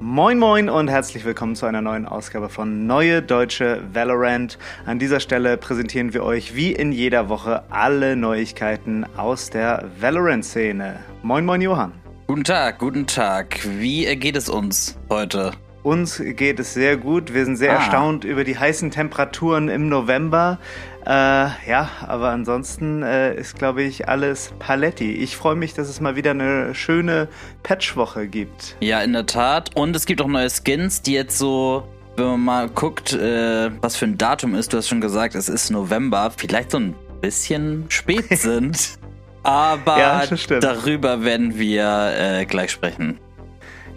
Moin 0.00 0.38
Moin 0.40 0.68
und 0.68 0.88
herzlich 0.88 1.24
willkommen 1.24 1.54
zu 1.54 1.66
einer 1.66 1.80
neuen 1.80 2.04
Ausgabe 2.04 2.48
von 2.48 2.86
Neue 2.86 3.22
Deutsche 3.22 3.82
Valorant. 3.92 4.58
An 4.84 4.98
dieser 4.98 5.20
Stelle 5.20 5.56
präsentieren 5.56 6.12
wir 6.12 6.24
euch 6.24 6.54
wie 6.56 6.72
in 6.72 6.90
jeder 6.92 7.28
Woche 7.28 7.62
alle 7.70 8.16
Neuigkeiten 8.16 9.06
aus 9.16 9.50
der 9.50 9.84
Valorant-Szene. 10.00 11.00
Moin 11.22 11.46
Moin 11.46 11.60
Johann. 11.60 12.07
Guten 12.30 12.44
Tag, 12.44 12.78
guten 12.78 13.06
Tag. 13.06 13.58
Wie 13.78 14.04
geht 14.16 14.36
es 14.36 14.50
uns 14.50 14.98
heute? 15.08 15.52
Uns 15.82 16.22
geht 16.22 16.60
es 16.60 16.74
sehr 16.74 16.98
gut. 16.98 17.32
Wir 17.32 17.46
sind 17.46 17.56
sehr 17.56 17.72
ah. 17.72 17.76
erstaunt 17.76 18.24
über 18.24 18.44
die 18.44 18.58
heißen 18.58 18.90
Temperaturen 18.90 19.70
im 19.70 19.88
November. 19.88 20.58
Äh, 21.06 21.08
ja, 21.08 21.88
aber 22.06 22.28
ansonsten 22.28 23.02
äh, 23.02 23.34
ist, 23.34 23.56
glaube 23.56 23.82
ich, 23.82 24.08
alles 24.08 24.52
Paletti. 24.58 25.10
Ich 25.10 25.38
freue 25.38 25.54
mich, 25.54 25.72
dass 25.72 25.88
es 25.88 26.02
mal 26.02 26.16
wieder 26.16 26.32
eine 26.32 26.74
schöne 26.74 27.28
Patchwoche 27.62 28.28
gibt. 28.28 28.76
Ja, 28.80 29.00
in 29.00 29.14
der 29.14 29.24
Tat. 29.24 29.74
Und 29.74 29.96
es 29.96 30.04
gibt 30.04 30.20
auch 30.20 30.28
neue 30.28 30.50
Skins, 30.50 31.00
die 31.00 31.14
jetzt 31.14 31.38
so, 31.38 31.88
wenn 32.16 32.26
man 32.26 32.40
mal 32.40 32.68
guckt, 32.68 33.14
äh, 33.14 33.70
was 33.80 33.96
für 33.96 34.04
ein 34.04 34.18
Datum 34.18 34.54
ist, 34.54 34.74
du 34.74 34.76
hast 34.76 34.88
schon 34.88 35.00
gesagt, 35.00 35.34
es 35.34 35.48
ist 35.48 35.70
November, 35.70 36.30
vielleicht 36.36 36.72
so 36.72 36.78
ein 36.78 36.94
bisschen 37.22 37.86
spät 37.88 38.26
sind. 38.38 38.98
Aber 39.42 39.98
ja, 39.98 40.26
darüber 40.60 41.24
werden 41.24 41.58
wir 41.58 42.12
äh, 42.18 42.44
gleich 42.44 42.70
sprechen. 42.70 43.18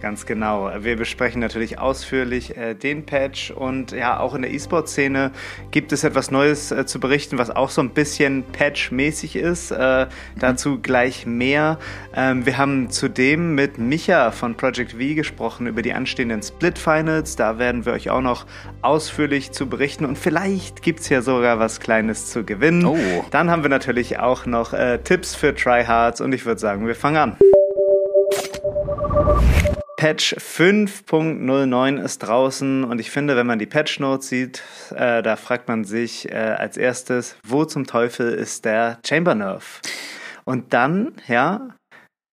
Ganz 0.01 0.25
genau. 0.25 0.71
Wir 0.79 0.95
besprechen 0.95 1.41
natürlich 1.41 1.77
ausführlich 1.77 2.57
äh, 2.57 2.73
den 2.73 3.05
Patch 3.05 3.51
und 3.51 3.91
ja, 3.91 4.19
auch 4.19 4.33
in 4.33 4.41
der 4.41 4.51
E-Sport-Szene 4.51 5.31
gibt 5.69 5.91
es 5.91 6.03
etwas 6.03 6.31
Neues 6.31 6.71
äh, 6.71 6.87
zu 6.87 6.99
berichten, 6.99 7.37
was 7.37 7.51
auch 7.51 7.69
so 7.69 7.81
ein 7.81 7.91
bisschen 7.91 8.43
Patch-mäßig 8.51 9.35
ist. 9.35 9.69
Äh, 9.69 10.07
dazu 10.39 10.79
gleich 10.81 11.27
mehr. 11.27 11.77
Ähm, 12.15 12.47
wir 12.47 12.57
haben 12.57 12.89
zudem 12.89 13.53
mit 13.53 13.77
Micha 13.77 14.31
von 14.31 14.55
Project 14.55 14.93
V 14.93 15.13
gesprochen 15.13 15.67
über 15.67 15.83
die 15.83 15.93
anstehenden 15.93 16.41
Split-Finals. 16.41 17.35
Da 17.35 17.59
werden 17.59 17.85
wir 17.85 17.93
euch 17.93 18.09
auch 18.09 18.21
noch 18.21 18.47
ausführlich 18.81 19.51
zu 19.51 19.69
berichten 19.69 20.05
und 20.05 20.17
vielleicht 20.17 20.81
gibt 20.81 21.01
es 21.01 21.09
ja 21.09 21.21
sogar 21.21 21.59
was 21.59 21.79
Kleines 21.79 22.31
zu 22.31 22.43
gewinnen. 22.43 22.85
Oh. 22.85 22.97
Dann 23.29 23.51
haben 23.51 23.61
wir 23.61 23.69
natürlich 23.69 24.17
auch 24.17 24.47
noch 24.47 24.73
äh, 24.73 24.97
Tipps 24.97 25.35
für 25.35 25.53
Tryhards 25.53 26.21
und 26.21 26.33
ich 26.33 26.43
würde 26.43 26.59
sagen, 26.59 26.87
wir 26.87 26.95
fangen 26.95 27.17
an. 27.17 27.37
Patch 30.01 30.33
5.09 30.33 32.03
ist 32.03 32.23
draußen 32.23 32.85
und 32.85 32.99
ich 32.99 33.11
finde, 33.11 33.35
wenn 33.35 33.45
man 33.45 33.59
die 33.59 33.67
Patch 33.67 33.99
Notes 33.99 34.29
sieht, 34.29 34.63
äh, 34.95 35.21
da 35.21 35.35
fragt 35.35 35.67
man 35.67 35.83
sich 35.83 36.27
äh, 36.27 36.33
als 36.33 36.75
erstes, 36.75 37.35
wo 37.45 37.65
zum 37.65 37.85
Teufel 37.85 38.33
ist 38.33 38.65
der 38.65 38.97
Chamber 39.05 39.35
Nerf? 39.35 39.79
Und 40.43 40.73
dann, 40.73 41.13
ja, 41.27 41.75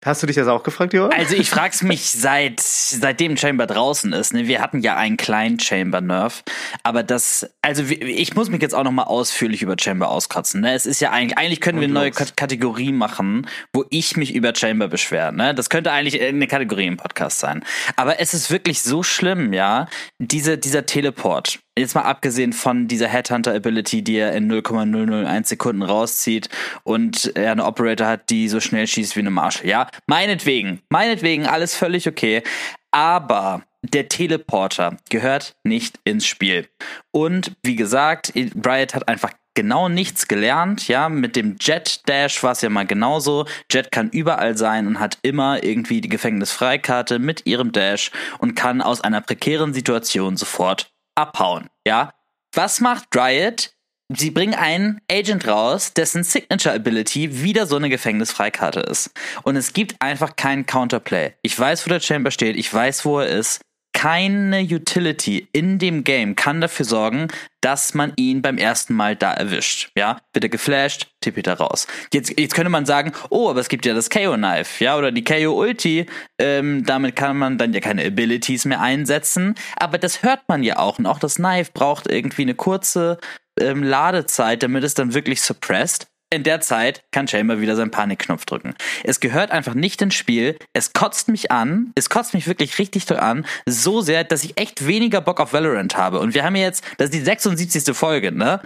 Hast 0.05 0.23
du 0.23 0.29
dich 0.29 0.37
das 0.37 0.47
auch 0.47 0.63
gefragt, 0.63 0.93
Johann? 0.95 1.13
Also 1.13 1.35
ich 1.35 1.51
frag's 1.51 1.83
mich 1.83 2.03
seit 2.11 2.61
seitdem 2.61 3.37
Chamber 3.37 3.67
draußen 3.67 4.13
ist. 4.13 4.33
Ne? 4.33 4.47
Wir 4.47 4.61
hatten 4.61 4.81
ja 4.81 4.97
einen 4.97 5.17
kleinen 5.17 5.59
Chamber 5.59 6.01
Nerf, 6.01 6.45
aber 6.85 7.03
das, 7.03 7.51
also 7.63 7.83
ich 7.83 8.35
muss 8.37 8.49
mich 8.49 8.63
jetzt 8.63 8.75
auch 8.75 8.85
noch 8.85 8.93
mal 8.93 9.05
ausführlich 9.05 9.63
über 9.63 9.75
Chamber 9.79 10.09
auskotzen. 10.09 10.61
Ne? 10.61 10.73
Es 10.73 10.87
ist 10.87 11.01
ja 11.01 11.11
eigentlich, 11.11 11.37
eigentlich 11.37 11.61
können 11.61 11.81
wir 11.81 11.87
eine 11.87 11.95
neue 11.95 12.13
Kategorie 12.13 12.93
machen, 12.93 13.49
wo 13.73 13.85
ich 13.91 14.17
mich 14.17 14.35
über 14.35 14.55
Chamber 14.55 14.87
beschwere. 14.87 15.33
Ne? 15.33 15.53
Das 15.53 15.69
könnte 15.69 15.91
eigentlich 15.91 16.23
eine 16.23 16.47
Kategorie 16.47 16.87
im 16.87 16.97
Podcast 16.97 17.41
sein. 17.41 17.65
Aber 17.97 18.21
es 18.21 18.35
ist 18.35 18.53
wirklich 18.53 18.83
so 18.83 19.03
schlimm, 19.03 19.53
ja. 19.53 19.89
Diese 20.19 20.59
dieser 20.59 20.87
Teleport 20.87 21.59
jetzt 21.79 21.95
mal 21.95 22.03
abgesehen 22.03 22.53
von 22.53 22.89
dieser 22.89 23.09
Headhunter-Ability, 23.09 24.03
die 24.03 24.17
er 24.17 24.33
in 24.33 24.47
0,001 24.47 25.49
Sekunden 25.49 25.83
rauszieht 25.83 26.49
und 26.85 27.33
er 27.37 27.53
eine 27.53 27.65
Operator 27.65 28.07
hat, 28.07 28.31
die 28.31 28.49
so 28.49 28.61
schnell 28.61 28.87
schießt 28.87 29.17
wie 29.17 29.21
eine 29.21 29.31
Marshall. 29.31 29.67
Ja, 29.69 29.89
meinetwegen, 30.07 30.81
meinetwegen, 30.91 31.47
alles 31.47 31.75
völlig 31.75 32.09
okay. 32.09 32.43
Aber 32.91 33.63
der 33.83 34.09
Teleporter 34.09 34.97
gehört 35.09 35.57
nicht 35.63 36.01
ins 36.05 36.27
Spiel. 36.27 36.69
Und 37.13 37.53
wie 37.63 37.77
gesagt, 37.77 38.33
Riot 38.35 38.95
hat 38.95 39.09
einfach 39.09 39.33
genau 39.55 39.89
nichts 39.89 40.29
gelernt, 40.29 40.87
ja, 40.87 41.09
mit 41.09 41.35
dem 41.35 41.57
Jet 41.61 42.09
Dash 42.09 42.45
war 42.45 42.53
es 42.53 42.61
ja 42.61 42.71
mal 42.71 42.87
genauso. 42.87 43.45
Jet 43.69 43.91
kann 43.91 44.09
überall 44.09 44.57
sein 44.57 44.87
und 44.87 45.01
hat 45.01 45.19
immer 45.23 45.65
irgendwie 45.65 46.01
die 46.01 46.09
Gefängnisfreikarte 46.09 47.19
mit 47.19 47.45
ihrem 47.45 47.73
Dash 47.73 48.13
und 48.39 48.55
kann 48.55 48.81
aus 48.81 49.01
einer 49.01 49.21
prekären 49.21 49.75
Situation 49.75 50.37
sofort 50.37 50.93
abhauen, 51.19 51.69
ja. 51.87 52.13
Was 52.55 52.81
macht 52.81 53.15
Riot? 53.15 53.73
Sie 54.11 54.31
bringen 54.31 54.55
einen 54.55 55.03
Agent 55.11 55.47
raus, 55.47 55.93
dessen 55.93 56.25
Signature 56.25 56.75
Ability 56.75 57.43
wieder 57.43 57.67
so 57.67 57.77
eine 57.77 57.91
Gefängnisfreikarte 57.91 58.81
ist. 58.81 59.11
Und 59.43 59.57
es 59.57 59.75
gibt 59.75 60.01
einfach 60.01 60.35
keinen 60.37 60.65
Counterplay. 60.65 61.35
Ich 61.43 61.59
weiß, 61.59 61.85
wo 61.85 61.91
der 61.91 62.01
Chamber 62.01 62.31
steht, 62.31 62.57
ich 62.57 62.73
weiß, 62.73 63.05
wo 63.05 63.21
er 63.21 63.29
ist 63.29 63.61
keine 63.99 64.61
Utility 64.61 65.49
in 65.51 65.81
dem 65.81 66.05
Game 66.05 66.37
kann 66.37 66.61
dafür 66.61 66.87
sorgen, 66.87 67.27
dass 67.61 67.95
man 67.95 68.13
ihn 68.15 68.43
beim 68.43 68.57
ersten 68.57 68.95
Mal 68.95 69.17
da 69.17 69.33
erwischt. 69.33 69.91
Ja, 69.97 70.19
er 70.33 70.49
geflasht, 70.49 71.09
tippt 71.21 71.49
er 71.49 71.59
raus. 71.59 71.89
Jetzt, 72.13 72.39
jetzt 72.39 72.55
könnte 72.55 72.71
man 72.71 72.87
sagen, 72.87 73.11
oh, 73.31 73.51
aber 73.51 73.59
es 73.59 73.69
gibt 73.69 73.85
ja 73.87 73.95
das 73.95 74.09
KO-Knife, 74.09 74.85
ja, 74.85 74.97
oder 74.97 75.11
die 75.11 75.25
KO-Ulti. 75.25 76.07
Ähm, 76.39 76.85
damit 76.87 77.17
kann 77.17 77.37
man 77.39 77.59
dann 77.59 77.73
ja 77.73 77.81
keine 77.81 78.07
Abilities 78.07 78.67
mehr 78.67 78.81
einsetzen. 78.81 79.57
Aber 79.77 79.99
das 79.99 80.23
hört 80.23 80.43
man 80.47 80.63
ja 80.63 80.79
auch. 80.79 81.01
Und 81.01 81.07
auch 81.07 81.19
das 81.19 81.35
Knife 81.35 81.73
braucht 81.75 82.07
irgendwie 82.07 82.43
eine 82.43 82.55
kurze 82.55 83.19
ähm, 83.59 83.83
Ladezeit, 83.83 84.63
damit 84.63 84.85
es 84.85 84.95
dann 84.95 85.13
wirklich 85.13 85.43
suppressed. 85.43 86.07
In 86.31 86.43
der 86.43 86.61
Zeit 86.61 87.03
kann 87.11 87.27
Chamber 87.27 87.61
wieder 87.61 87.75
seinen 87.75 87.91
Panikknopf 87.91 88.45
drücken. 88.45 88.75
Es 89.03 89.21
gehört 89.21 89.51
einfach 89.51 89.73
nicht 89.73 90.03
ins 90.03 90.15
Spiel. 90.15 90.59
Es 90.75 90.93
kotzt 90.93 91.29
mich 91.29 91.51
an. 91.51 91.91
Es 91.95 92.11
kotzt 92.11 92.35
mich 92.35 92.47
wirklich 92.47 92.79
richtig 92.79 93.07
toll 93.07 93.17
an. 93.17 93.47
So 93.67 94.03
sehr, 94.03 94.25
dass 94.25 94.45
ich 94.45 94.59
echt 94.61 94.87
weniger 94.87 95.23
Bock 95.23 95.41
auf 95.41 95.55
Valorant 95.55 95.97
habe. 95.97 96.21
Und 96.21 96.35
wir 96.35 96.45
haben 96.45 96.57
jetzt, 96.57 96.85
das 96.99 97.07
ist 97.07 97.15
die 97.15 97.21
76. 97.21 97.97
Folge, 97.97 98.31
ne? 98.31 98.61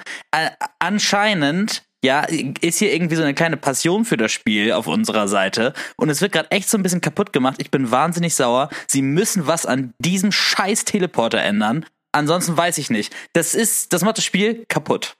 Anscheinend 0.81 1.85
ja, 2.05 2.27
ist 2.61 2.81
hier 2.81 2.93
irgendwie 2.93 3.15
so 3.15 3.23
eine 3.23 3.35
kleine 3.35 3.57
Passion 3.57 4.05
für 4.05 4.17
das 4.17 4.33
Spiel 4.33 4.73
auf 4.73 4.89
unserer 4.89 5.29
Seite. 5.29 5.73
Und 5.97 6.11
es 6.11 6.21
wird 6.21 6.33
gerade 6.33 6.51
echt 6.51 6.69
so 6.69 6.77
ein 6.77 6.83
bisschen 6.83 7.01
kaputt 7.01 7.33
gemacht. 7.33 7.57
Ich 7.59 7.71
bin 7.71 7.93
wahnsinnig 7.93 8.35
sauer. 8.35 8.71
Sie 8.89 9.03
müssen 9.03 9.47
was 9.47 9.67
an 9.67 9.95
diesem 10.01 10.33
scheiß 10.33 10.85
Teleporter 10.85 11.41
ändern. 11.41 11.87
Ansonsten 12.11 12.57
weiß 12.57 12.79
ich 12.79 12.91
nicht. 12.91 13.15
Das 13.35 13.55
ist, 13.55 13.93
das 13.93 14.03
macht 14.03 14.19
das 14.19 14.25
Spiel 14.25 14.65
kaputt. 14.69 15.15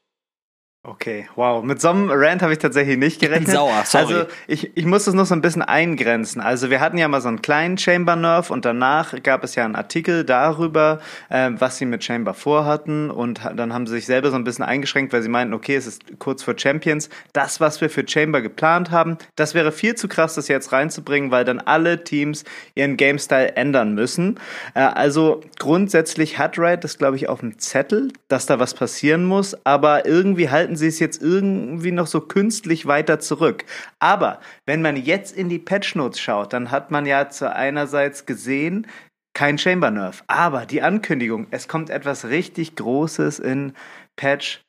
Okay, 0.85 1.29
wow. 1.37 1.63
Mit 1.63 1.81
so 1.81 1.91
einem 1.91 2.11
Rant 2.11 2.43
habe 2.43 2.53
ich 2.55 2.59
tatsächlich 2.59 2.99
nicht 2.99 3.21
gerechnet. 3.21 3.43
Ich 3.43 3.47
bin 3.47 3.55
sauer, 3.55 3.85
sorry. 3.85 4.15
Also 4.15 4.27
ich, 4.49 4.77
ich 4.77 4.85
muss 4.85 5.05
das 5.05 5.15
noch 5.15 5.27
so 5.27 5.35
ein 5.35 5.41
bisschen 5.41 5.63
eingrenzen. 5.63 6.41
Also 6.41 6.71
wir 6.71 6.81
hatten 6.81 6.99
ja 6.99 7.07
mal 7.07 7.21
so 7.21 7.29
einen 7.29 7.41
kleinen 7.41 7.79
Chamber 7.79 8.17
Nerf 8.17 8.51
und 8.51 8.65
danach 8.65 9.15
gab 9.23 9.45
es 9.45 9.55
ja 9.55 9.65
einen 9.65 9.77
Artikel 9.77 10.25
darüber, 10.25 10.99
äh, 11.29 11.51
was 11.57 11.79
sie 11.79 11.87
mit 11.87 12.03
Chamber 12.03 12.35
vorhatten 12.35 13.13
und 13.13 13.43
dann 13.55 13.73
haben 13.73 13.87
sie 13.87 13.93
sich 13.93 14.07
selber 14.07 14.31
so 14.33 14.37
ein 14.37 14.43
bisschen 14.43 14.65
eingeschränkt, 14.65 15.13
weil 15.13 15.23
sie 15.23 15.29
meinten, 15.29 15.55
okay, 15.55 15.77
es 15.77 15.87
ist 15.87 16.19
kurz 16.19 16.43
vor 16.43 16.59
Champions. 16.59 17.11
Das, 17.33 17.61
was 17.61 17.81
wir 17.81 17.89
für 17.89 18.03
Chamber 18.05 18.43
geplant 18.43 18.91
haben, 18.91 19.19
das 19.37 19.55
wäre 19.55 19.71
viel 19.71 19.95
zu 19.95 20.09
krass, 20.09 20.35
das 20.35 20.49
jetzt 20.49 20.73
reinzubringen, 20.73 21.31
weil 21.31 21.45
dann 21.45 21.61
alle 21.61 22.03
Teams 22.03 22.43
ihren 22.75 22.97
Game 22.97 23.21
Style 23.21 23.55
ändern 23.55 23.95
müssen. 23.95 24.41
Äh, 24.75 24.81
also 24.81 25.43
grundsätzlich 25.61 26.39
hat 26.39 26.59
Riot 26.59 26.83
das, 26.83 26.99
glaube 26.99 27.15
ich, 27.15 27.29
auf 27.29 27.39
dem 27.39 27.61
Zettel, 27.61 28.09
dass 28.27 28.47
da 28.47 28.59
was 28.59 28.75
passieren 28.75 29.25
muss, 29.25 29.57
aber 29.65 30.07
irgendwie 30.07 30.51
halten 30.51 30.72
halten 30.73 30.77
sie 30.77 30.87
es 30.87 30.99
jetzt 31.01 31.21
irgendwie 31.21 31.93
noch 31.93 32.07
so 32.07 32.21
künstlich 32.21 32.87
weiter 32.87 33.21
zurück. 33.21 33.65
Aber 33.99 34.41
wenn 34.65 34.81
man 34.81 34.97
jetzt 34.97 35.37
in 35.37 35.49
die 35.49 35.59
Patch 35.59 35.95
Notes 35.97 36.19
schaut, 36.19 36.53
dann 36.53 36.71
hat 36.71 36.91
man 36.91 37.05
ja 37.05 37.29
zu 37.29 37.55
einerseits 37.55 38.25
gesehen, 38.25 38.87
kein 39.35 39.59
Chamber 39.59 39.91
Nerf, 39.91 40.25
aber 40.27 40.67
die 40.67 40.83
Ankündigung, 40.83 41.47
es 41.51 41.69
kommt 41.69 41.91
etwas 41.91 42.27
richtig 42.27 42.75
Großes 42.77 43.39
in 43.39 43.73
Patch 44.17 44.63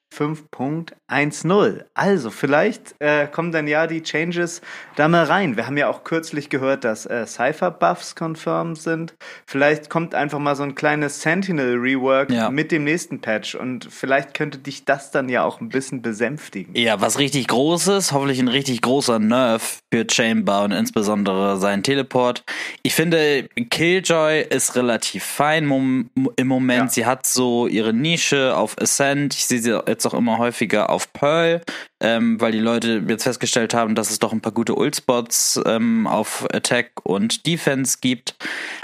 5.10. 1.13 1.83
Also 1.94 2.31
vielleicht 2.31 2.95
äh, 3.00 3.27
kommen 3.27 3.51
dann 3.51 3.68
ja 3.68 3.88
die 3.88 4.01
Changes 4.01 4.62
da 4.95 5.07
mal 5.07 5.25
rein. 5.25 5.57
Wir 5.57 5.68
haben 5.68 5.77
ja 5.77 5.89
auch 5.89 6.04
kürzlich 6.04 6.50
gehört, 6.50 6.83
dass 6.83 7.06
äh, 7.06 7.25
Cypher-Buffs 7.25 8.15
confirmed 8.15 8.77
sind. 8.77 9.13
Vielleicht 9.45 9.89
kommt 9.89 10.15
einfach 10.15 10.39
mal 10.39 10.56
so 10.56 10.63
ein 10.63 10.75
kleines 10.75 11.21
Sentinel-Rework 11.21 12.31
ja. 12.31 12.50
mit 12.50 12.71
dem 12.71 12.83
nächsten 12.83 13.21
Patch 13.21 13.56
und 13.56 13.88
vielleicht 13.89 14.33
könnte 14.33 14.57
dich 14.57 14.86
das 14.86 15.12
dann 15.12 15.30
ja 15.30 15.44
auch 15.44 15.62
ein 15.62 15.69
bisschen 15.69 16.01
besänftigen. 16.01 16.75
Ja, 16.75 17.00
was 17.01 17.19
richtig 17.19 17.48
Großes, 17.48 18.12
hoffentlich 18.12 18.39
ein 18.39 18.48
richtig 18.48 18.81
großer 18.81 19.19
Nerf 19.19 19.80
für 19.92 20.06
Chamber 20.10 20.63
und 20.63 20.71
insbesondere 20.71 21.57
sein 21.57 21.83
Teleport. 21.83 22.44
Ich 22.81 22.95
finde, 22.95 23.48
Killjoy 23.69 24.42
ist 24.50 24.75
relativ 24.75 25.24
fein 25.24 26.10
im 26.36 26.48
Moment. 26.48 26.83
Ja. 26.83 26.89
Sie 26.89 27.06
hat 27.06 27.25
so 27.25 27.68
ihre 27.68 27.94
Nische 27.94 28.56
auf 28.56 28.75
Ascent. 28.81 29.33
Ich 29.36 29.45
sehe 29.45 29.60
sie 29.60 29.80
jetzt 29.88 30.06
auch 30.06 30.13
immer 30.13 30.38
häufiger 30.38 30.89
auf 30.89 31.03
auf 31.04 31.14
Pearl, 31.14 31.62
ähm, 32.02 32.40
weil 32.40 32.52
die 32.52 32.60
Leute 32.60 33.04
jetzt 33.08 33.24
festgestellt 33.24 33.74
haben, 33.74 33.96
dass 33.96 34.12
es 34.12 34.20
doch 34.20 34.32
ein 34.32 34.42
paar 34.42 34.52
gute 34.52 34.76
Ult-Spots 34.76 35.62
ähm, 35.66 36.08
auf 36.08 36.48
Attack 36.54 36.92
und 37.04 37.46
Defense 37.46 37.98
gibt. 38.02 38.36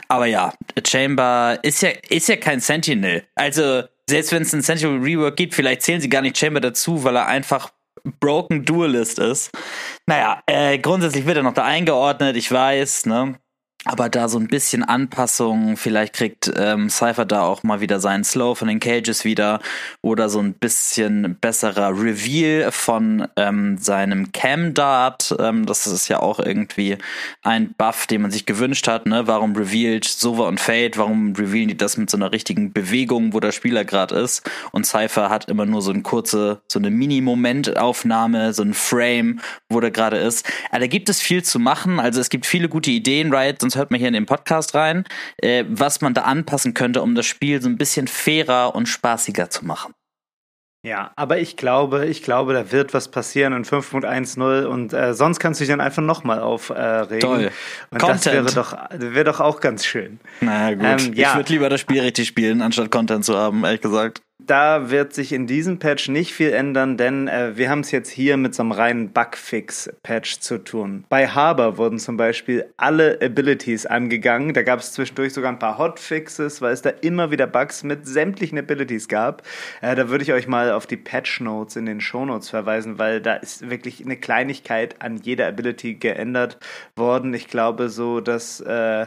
Aber 0.07 0.25
ja, 0.25 0.53
Chamber 0.85 1.59
ist 1.63 1.81
ja, 1.81 1.89
ist 2.09 2.27
ja 2.27 2.35
kein 2.35 2.59
Sentinel. 2.59 3.23
Also, 3.35 3.83
selbst 4.09 4.31
wenn 4.31 4.41
es 4.41 4.53
ein 4.53 4.61
Sentinel 4.61 5.01
Rework 5.01 5.35
gibt, 5.35 5.53
vielleicht 5.53 5.83
zählen 5.83 6.01
sie 6.01 6.09
gar 6.09 6.21
nicht 6.21 6.37
Chamber 6.37 6.59
dazu, 6.59 7.03
weil 7.03 7.15
er 7.15 7.27
einfach 7.27 7.71
Broken 8.19 8.65
Duelist 8.65 9.19
ist. 9.19 9.51
Naja, 10.07 10.41
äh, 10.45 10.79
grundsätzlich 10.79 11.25
wird 11.25 11.37
er 11.37 11.43
noch 11.43 11.53
da 11.53 11.65
eingeordnet, 11.65 12.37
ich 12.37 12.51
weiß, 12.51 13.05
ne? 13.05 13.39
Aber 13.85 14.09
da 14.09 14.27
so 14.27 14.37
ein 14.37 14.47
bisschen 14.47 14.83
Anpassung, 14.83 15.77
vielleicht 15.77 16.13
kriegt 16.13 16.51
ähm, 16.57 16.89
Cypher 16.89 17.25
da 17.25 17.43
auch 17.43 17.63
mal 17.63 17.79
wieder 17.79 18.01
seinen 18.01 18.25
Slow 18.25 18.53
von 18.55 18.67
den 18.67 18.81
Cages 18.81 19.23
wieder 19.23 19.61
oder 20.01 20.27
so 20.27 20.39
ein 20.39 20.53
bisschen 20.53 21.37
besserer 21.39 21.91
Reveal 21.91 22.73
von 22.73 23.29
ähm, 23.37 23.77
seinem 23.77 24.33
Cam 24.33 24.73
Dart. 24.73 25.33
Ähm, 25.39 25.65
das 25.65 25.87
ist 25.87 26.09
ja 26.09 26.19
auch 26.19 26.39
irgendwie 26.39 26.97
ein 27.41 27.73
Buff, 27.77 28.05
den 28.05 28.21
man 28.21 28.31
sich 28.31 28.45
gewünscht 28.45 28.85
hat. 28.89 29.05
Ne? 29.05 29.27
Warum 29.27 29.55
revealed 29.55 30.03
Sova 30.03 30.49
und 30.49 30.59
Fade? 30.59 30.91
Warum 30.95 31.33
revealen 31.33 31.69
die 31.69 31.77
das 31.77 31.95
mit 31.95 32.09
so 32.09 32.17
einer 32.17 32.33
richtigen 32.33 32.73
Bewegung, 32.73 33.31
wo 33.33 33.39
der 33.39 33.53
Spieler 33.53 33.85
gerade 33.85 34.15
ist? 34.15 34.47
Und 34.71 34.85
Cypher 34.87 35.29
hat 35.29 35.49
immer 35.49 35.65
nur 35.65 35.81
so 35.81 35.91
eine 35.91 36.01
kurze, 36.01 36.59
so 36.67 36.79
eine 36.79 36.89
Mini-Momentaufnahme, 36.89 38.53
so 38.53 38.61
ein 38.61 38.73
Frame, 38.73 39.39
wo 39.69 39.79
der 39.79 39.91
gerade 39.91 40.17
ist. 40.17 40.45
Aber 40.69 40.81
da 40.81 40.87
gibt 40.87 41.07
es 41.07 41.21
viel 41.21 41.43
zu 41.43 41.59
machen. 41.59 42.01
Also 42.01 42.19
es 42.19 42.29
gibt 42.29 42.45
viele 42.45 42.67
gute 42.67 42.91
Ideen, 42.91 43.33
Riot 43.33 43.61
sonst 43.69 43.78
hört 43.79 43.89
man 43.89 43.99
hier 43.99 44.09
in 44.09 44.13
den 44.13 44.27
Podcast 44.27 44.75
rein, 44.75 45.05
äh, 45.37 45.65
was 45.67 46.01
man 46.01 46.13
da 46.13 46.21
anpassen 46.21 46.75
könnte, 46.75 47.01
um 47.01 47.15
das 47.15 47.25
Spiel 47.25 47.61
so 47.61 47.67
ein 47.67 47.77
bisschen 47.77 48.07
fairer 48.07 48.75
und 48.75 48.87
spaßiger 48.87 49.49
zu 49.49 49.65
machen. 49.65 49.93
Ja, 50.85 51.11
aber 51.17 51.39
ich 51.39 51.57
glaube, 51.57 52.05
ich 52.05 52.23
glaube, 52.23 52.53
da 52.53 52.71
wird 52.71 52.93
was 52.93 53.09
passieren 53.09 53.51
in 53.51 53.65
5.10 53.65 54.63
und 54.63 54.93
äh, 54.93 55.13
sonst 55.13 55.39
kannst 55.39 55.59
du 55.59 55.63
dich 55.63 55.69
dann 55.69 55.81
einfach 55.81 56.01
nochmal 56.01 56.39
aufregen. 56.39 57.19
Toll. 57.19 57.51
Und 57.89 57.97
Content. 57.99 58.25
das 58.25 58.33
wäre 58.33 58.45
doch, 58.53 58.77
wäre 58.91 59.25
doch 59.25 59.41
auch 59.41 59.59
ganz 59.59 59.85
schön. 59.85 60.21
Na 60.39 60.73
gut, 60.73 60.83
ähm, 60.83 61.13
ja. 61.15 61.31
ich 61.31 61.35
würde 61.35 61.51
lieber 61.51 61.67
das 61.67 61.81
Spiel 61.81 61.99
richtig 61.99 62.29
spielen, 62.29 62.61
anstatt 62.61 62.91
Content 62.91 63.25
zu 63.25 63.35
haben, 63.35 63.65
ehrlich 63.65 63.81
gesagt. 63.81 64.21
Da 64.41 64.89
wird 64.89 65.13
sich 65.13 65.33
in 65.33 65.47
diesem 65.47 65.79
Patch 65.79 66.07
nicht 66.07 66.33
viel 66.33 66.53
ändern, 66.53 66.95
denn 66.95 67.27
äh, 67.27 67.57
wir 67.57 67.69
haben 67.69 67.81
es 67.81 67.91
jetzt 67.91 68.09
hier 68.09 68.37
mit 68.37 68.55
so 68.55 68.63
einem 68.63 68.71
reinen 68.71 69.09
Bugfix-Patch 69.11 70.39
zu 70.39 70.63
tun. 70.63 71.03
Bei 71.09 71.27
Harbor 71.27 71.77
wurden 71.77 71.99
zum 71.99 72.15
Beispiel 72.15 72.65
alle 72.77 73.19
Abilities 73.21 73.85
angegangen. 73.85 74.53
Da 74.53 74.63
gab 74.63 74.79
es 74.79 74.93
zwischendurch 74.93 75.33
sogar 75.33 75.51
ein 75.51 75.59
paar 75.59 75.77
Hotfixes, 75.77 76.61
weil 76.61 76.71
es 76.71 76.81
da 76.81 76.89
immer 76.89 77.31
wieder 77.31 77.47
Bugs 77.47 77.83
mit 77.83 78.07
sämtlichen 78.07 78.57
Abilities 78.57 79.09
gab. 79.09 79.43
Äh, 79.81 79.95
da 79.95 80.07
würde 80.07 80.23
ich 80.23 80.31
euch 80.31 80.47
mal 80.47 80.71
auf 80.71 80.87
die 80.87 80.97
Patch 80.97 81.41
Notes 81.41 81.75
in 81.75 81.85
den 81.85 81.99
Show 81.99 82.23
Notes 82.23 82.49
verweisen, 82.49 82.97
weil 82.97 83.19
da 83.19 83.35
ist 83.35 83.69
wirklich 83.69 84.05
eine 84.05 84.15
Kleinigkeit 84.15 85.01
an 85.01 85.17
jeder 85.17 85.47
Ability 85.47 85.95
geändert 85.95 86.57
worden. 86.95 87.33
Ich 87.33 87.49
glaube 87.49 87.89
so, 87.89 88.21
dass 88.21 88.61
äh, 88.61 89.05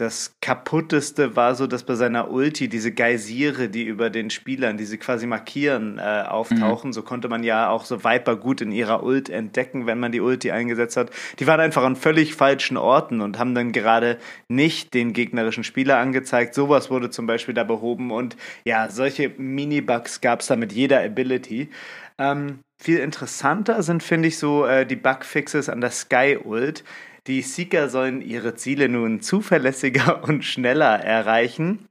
das 0.00 0.34
kaputteste 0.40 1.36
war 1.36 1.54
so, 1.54 1.66
dass 1.66 1.82
bei 1.82 1.94
seiner 1.94 2.30
Ulti 2.30 2.68
diese 2.68 2.90
Geysire, 2.90 3.68
die 3.68 3.84
über 3.84 4.08
den 4.08 4.30
Spielern, 4.30 4.78
diese 4.78 4.96
quasi 4.96 5.26
markieren, 5.26 5.98
äh, 5.98 6.24
auftauchen. 6.26 6.88
Mhm. 6.88 6.92
So 6.94 7.02
konnte 7.02 7.28
man 7.28 7.44
ja 7.44 7.68
auch 7.68 7.84
so 7.84 8.02
Viper 8.02 8.36
gut 8.36 8.62
in 8.62 8.72
ihrer 8.72 9.02
Ult 9.02 9.28
entdecken, 9.28 9.86
wenn 9.86 10.00
man 10.00 10.10
die 10.10 10.20
Ulti 10.20 10.52
eingesetzt 10.52 10.96
hat. 10.96 11.10
Die 11.38 11.46
waren 11.46 11.60
einfach 11.60 11.84
an 11.84 11.96
völlig 11.96 12.34
falschen 12.34 12.78
Orten 12.78 13.20
und 13.20 13.38
haben 13.38 13.54
dann 13.54 13.72
gerade 13.72 14.16
nicht 14.48 14.94
den 14.94 15.12
gegnerischen 15.12 15.64
Spieler 15.64 15.98
angezeigt. 15.98 16.54
Sowas 16.54 16.90
wurde 16.90 17.10
zum 17.10 17.26
Beispiel 17.26 17.54
da 17.54 17.64
behoben 17.64 18.10
und 18.10 18.36
ja, 18.64 18.88
solche 18.88 19.28
Mini-Bugs 19.36 20.22
gab 20.22 20.40
es 20.40 20.46
da 20.46 20.56
mit 20.56 20.72
jeder 20.72 21.04
Ability. 21.04 21.68
Ähm, 22.16 22.60
viel 22.78 22.98
interessanter 22.98 23.82
sind, 23.82 24.02
finde 24.02 24.28
ich, 24.28 24.38
so 24.38 24.64
äh, 24.64 24.86
die 24.86 24.96
Bugfixes 24.96 25.68
an 25.68 25.82
der 25.82 25.90
Sky-Ult 25.90 26.84
die 27.30 27.42
Seeker 27.42 27.88
sollen 27.88 28.22
ihre 28.22 28.56
Ziele 28.56 28.88
nun 28.88 29.20
zuverlässiger 29.20 30.24
und 30.28 30.44
schneller 30.44 30.98
erreichen. 30.98 31.86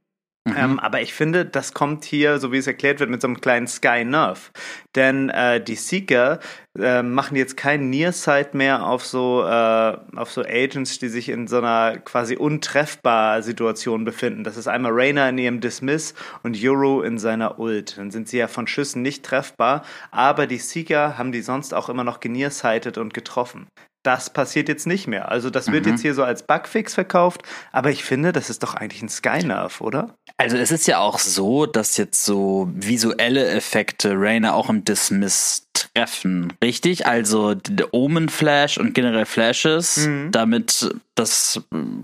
Mhm. 0.46 0.54
Ähm, 0.56 0.78
aber 0.78 1.00
ich 1.00 1.12
finde, 1.14 1.44
das 1.44 1.74
kommt 1.74 2.04
hier, 2.04 2.38
so 2.38 2.52
wie 2.52 2.58
es 2.58 2.66
erklärt 2.66 3.00
wird, 3.00 3.10
mit 3.10 3.22
so 3.22 3.28
einem 3.28 3.40
kleinen 3.40 3.66
Sky 3.66 4.04
Nerf. 4.04 4.52
Denn 4.94 5.30
äh, 5.30 5.62
die 5.62 5.76
Seeker 5.76 6.40
äh, 6.78 7.02
machen 7.02 7.36
jetzt 7.36 7.56
keinen 7.56 7.88
Nearsight 7.90 8.54
mehr 8.54 8.86
auf 8.86 9.04
so, 9.04 9.42
äh, 9.44 9.96
auf 10.16 10.30
so 10.30 10.42
Agents, 10.42 10.98
die 10.98 11.08
sich 11.08 11.28
in 11.30 11.46
so 11.46 11.58
einer 11.58 11.98
quasi 11.98 12.36
untreffbar 12.36 13.42
Situation 13.42 14.04
befinden. 14.04 14.44
Das 14.44 14.56
ist 14.56 14.66
einmal 14.66 14.92
Rainer 14.92 15.28
in 15.28 15.38
ihrem 15.38 15.60
Dismiss 15.60 16.14
und 16.42 16.58
Euro 16.62 17.02
in 17.02 17.18
seiner 17.18 17.58
Ult. 17.58 17.96
Dann 17.98 18.10
sind 18.10 18.28
sie 18.28 18.38
ja 18.38 18.48
von 18.48 18.66
Schüssen 18.66 19.02
nicht 19.02 19.24
treffbar, 19.24 19.84
aber 20.10 20.46
die 20.46 20.58
Seeker 20.58 21.16
haben 21.18 21.32
die 21.32 21.42
sonst 21.42 21.74
auch 21.74 21.88
immer 21.88 22.04
noch 22.04 22.20
genearsightet 22.20 22.98
und 22.98 23.14
getroffen 23.14 23.68
das 24.02 24.30
passiert 24.30 24.68
jetzt 24.68 24.86
nicht 24.86 25.06
mehr. 25.06 25.30
Also 25.30 25.50
das 25.50 25.70
wird 25.70 25.84
mhm. 25.84 25.92
jetzt 25.92 26.02
hier 26.02 26.14
so 26.14 26.24
als 26.24 26.42
Bugfix 26.42 26.94
verkauft, 26.94 27.42
aber 27.72 27.90
ich 27.90 28.04
finde, 28.04 28.32
das 28.32 28.50
ist 28.50 28.62
doch 28.62 28.74
eigentlich 28.74 29.02
ein 29.02 29.08
Skynerf, 29.08 29.80
oder? 29.80 30.14
Also 30.36 30.56
es 30.56 30.70
ist 30.70 30.86
ja 30.86 30.98
auch 30.98 31.18
so, 31.18 31.66
dass 31.66 31.96
jetzt 31.96 32.24
so 32.24 32.70
visuelle 32.74 33.46
Effekte 33.48 34.12
Rainer 34.14 34.54
auch 34.54 34.70
im 34.70 34.84
Dismiss 34.84 35.68
treffen, 35.74 36.52
richtig? 36.62 37.06
Also 37.06 37.54
der 37.54 37.92
Omen 37.92 38.28
Flash 38.28 38.78
und 38.78 38.94
generell 38.94 39.26
Flashes, 39.26 40.06
mhm. 40.06 40.30
damit 40.32 40.94
das, 41.14 41.60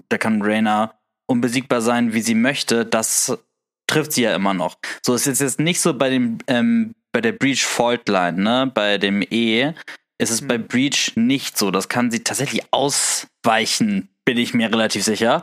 da 0.08 0.18
kann 0.18 0.42
Rainer 0.42 0.94
unbesiegbar 1.26 1.80
sein, 1.80 2.12
wie 2.12 2.20
sie 2.20 2.34
möchte, 2.34 2.84
das 2.84 3.38
trifft 3.86 4.12
sie 4.12 4.22
ja 4.22 4.34
immer 4.34 4.54
noch. 4.54 4.76
So 5.04 5.14
es 5.14 5.26
ist 5.26 5.40
jetzt 5.40 5.60
nicht 5.60 5.80
so 5.80 5.94
bei 5.94 6.10
dem 6.10 6.38
ähm, 6.46 6.94
bei 7.12 7.22
der 7.22 7.32
Breach 7.32 7.64
Fault 7.64 8.10
Line, 8.10 8.42
ne, 8.42 8.70
bei 8.74 8.98
dem 8.98 9.22
E, 9.22 9.72
ist 10.18 10.30
es 10.30 10.40
hm. 10.40 10.48
bei 10.48 10.56
Breach 10.58 11.12
nicht 11.16 11.56
so. 11.58 11.70
Das 11.70 11.88
kann 11.88 12.10
sie 12.10 12.24
tatsächlich 12.24 12.62
ausweichen, 12.70 14.08
bin 14.24 14.38
ich 14.38 14.54
mir 14.54 14.70
relativ 14.70 15.04
sicher. 15.04 15.42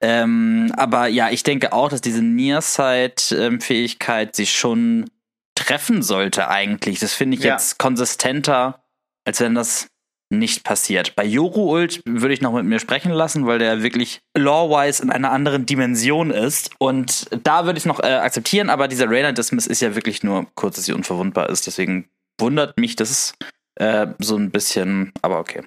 Ähm, 0.00 0.72
aber 0.76 1.08
ja, 1.08 1.30
ich 1.30 1.42
denke 1.42 1.72
auch, 1.72 1.88
dass 1.88 2.00
diese 2.00 2.22
Nearsight-Fähigkeit 2.22 4.36
sich 4.36 4.52
schon 4.52 5.10
treffen 5.54 6.02
sollte 6.02 6.48
eigentlich. 6.48 6.98
Das 6.98 7.14
finde 7.14 7.36
ich 7.36 7.44
ja. 7.44 7.52
jetzt 7.52 7.78
konsistenter, 7.78 8.82
als 9.24 9.38
wenn 9.40 9.54
das 9.54 9.86
nicht 10.32 10.64
passiert. 10.64 11.14
Bei 11.14 11.24
Yoru 11.24 11.76
Ult 11.76 12.02
würde 12.06 12.34
ich 12.34 12.40
noch 12.40 12.54
mit 12.54 12.64
mir 12.64 12.80
sprechen 12.80 13.12
lassen, 13.12 13.46
weil 13.46 13.58
der 13.58 13.82
wirklich 13.82 14.22
lore-wise 14.36 15.02
in 15.02 15.10
einer 15.10 15.30
anderen 15.30 15.66
Dimension 15.66 16.30
ist. 16.30 16.70
Und 16.78 17.28
da 17.44 17.66
würde 17.66 17.76
ich 17.76 17.82
es 17.82 17.86
noch 17.86 18.00
äh, 18.00 18.14
akzeptieren, 18.14 18.70
aber 18.70 18.88
dieser 18.88 19.10
Rainer 19.10 19.34
Dismiss 19.34 19.66
ist 19.66 19.82
ja 19.82 19.94
wirklich 19.94 20.22
nur 20.22 20.46
kurz, 20.54 20.76
dass 20.76 20.86
sie 20.86 20.94
unverwundbar 20.94 21.50
ist. 21.50 21.66
Deswegen 21.66 22.08
wundert 22.40 22.78
mich 22.78 22.96
das 22.96 23.34
äh, 23.76 24.08
so 24.18 24.36
ein 24.36 24.50
bisschen, 24.50 25.12
aber 25.22 25.40
okay. 25.40 25.62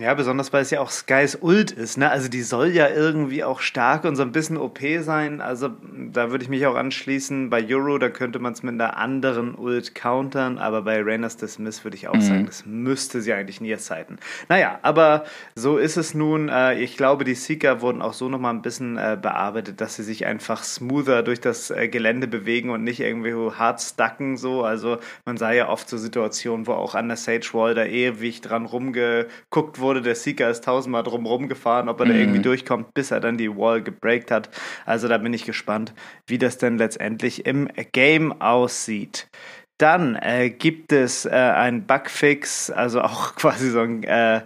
Ja, 0.00 0.12
besonders 0.14 0.52
weil 0.52 0.62
es 0.62 0.70
ja 0.70 0.80
auch 0.80 0.90
Skys 0.90 1.38
Ult 1.40 1.70
ist, 1.70 1.98
ne? 1.98 2.10
Also 2.10 2.28
die 2.28 2.42
soll 2.42 2.70
ja 2.70 2.88
irgendwie 2.88 3.44
auch 3.44 3.60
stark 3.60 4.02
und 4.02 4.16
so 4.16 4.22
ein 4.22 4.32
bisschen 4.32 4.56
OP 4.56 4.80
sein. 4.98 5.40
Also 5.40 5.70
da 6.10 6.32
würde 6.32 6.42
ich 6.42 6.50
mich 6.50 6.66
auch 6.66 6.74
anschließen. 6.74 7.48
Bei 7.48 7.64
Euro, 7.68 7.98
da 7.98 8.08
könnte 8.08 8.40
man 8.40 8.54
es 8.54 8.64
mit 8.64 8.74
einer 8.74 8.96
anderen 8.96 9.54
Ult 9.54 9.94
countern, 9.94 10.58
aber 10.58 10.82
bei 10.82 11.00
Rainers 11.00 11.36
Dismiss 11.36 11.84
würde 11.84 11.96
ich 11.96 12.08
auch 12.08 12.16
mhm. 12.16 12.20
sagen, 12.22 12.46
das 12.46 12.66
müsste 12.66 13.20
sie 13.20 13.32
eigentlich 13.32 13.60
nie 13.60 13.76
zeiten. 13.76 14.18
Naja, 14.48 14.80
aber 14.82 15.26
so 15.54 15.78
ist 15.78 15.96
es 15.96 16.12
nun. 16.12 16.48
Äh, 16.48 16.80
ich 16.80 16.96
glaube, 16.96 17.22
die 17.22 17.36
Seeker 17.36 17.80
wurden 17.80 18.02
auch 18.02 18.14
so 18.14 18.28
nochmal 18.28 18.52
ein 18.52 18.62
bisschen 18.62 18.96
äh, 18.96 19.16
bearbeitet, 19.20 19.80
dass 19.80 19.94
sie 19.94 20.02
sich 20.02 20.26
einfach 20.26 20.64
smoother 20.64 21.22
durch 21.22 21.40
das 21.40 21.70
äh, 21.70 21.86
Gelände 21.86 22.26
bewegen 22.26 22.70
und 22.70 22.82
nicht 22.82 22.98
irgendwie 22.98 23.32
hart 23.56 23.80
stucken 23.80 24.38
so. 24.38 24.64
Also 24.64 24.98
man 25.24 25.36
sah 25.36 25.52
ja 25.52 25.68
oft 25.68 25.88
so 25.88 25.98
Situationen, 25.98 26.66
wo 26.66 26.72
auch 26.72 26.96
an 26.96 27.06
der 27.06 27.16
Sage 27.16 27.50
Wall 27.52 27.76
da 27.76 27.84
ewig 27.84 28.40
dran 28.40 28.66
rumgeguckt 28.66 29.78
wurde 29.78 29.83
wurde, 29.84 30.02
der 30.02 30.16
Seeker 30.16 30.50
ist 30.50 30.64
tausendmal 30.64 31.04
drumherum 31.04 31.48
gefahren, 31.48 31.88
ob 31.88 32.00
er 32.00 32.06
mhm. 32.06 32.10
da 32.10 32.16
irgendwie 32.16 32.42
durchkommt, 32.42 32.92
bis 32.94 33.10
er 33.10 33.20
dann 33.20 33.38
die 33.38 33.56
Wall 33.56 33.82
gebreakt 33.82 34.30
hat. 34.30 34.50
Also 34.84 35.06
da 35.06 35.18
bin 35.18 35.32
ich 35.32 35.44
gespannt, 35.44 35.94
wie 36.26 36.38
das 36.38 36.58
denn 36.58 36.78
letztendlich 36.78 37.46
im 37.46 37.68
Game 37.92 38.40
aussieht. 38.40 39.28
Dann 39.78 40.16
äh, 40.16 40.50
gibt 40.50 40.92
es 40.92 41.26
äh, 41.26 41.30
einen 41.30 41.86
Bugfix, 41.86 42.70
also 42.70 43.00
auch 43.02 43.36
quasi 43.36 43.70
so 43.70 43.80
ein 43.80 44.02
äh, 44.02 44.42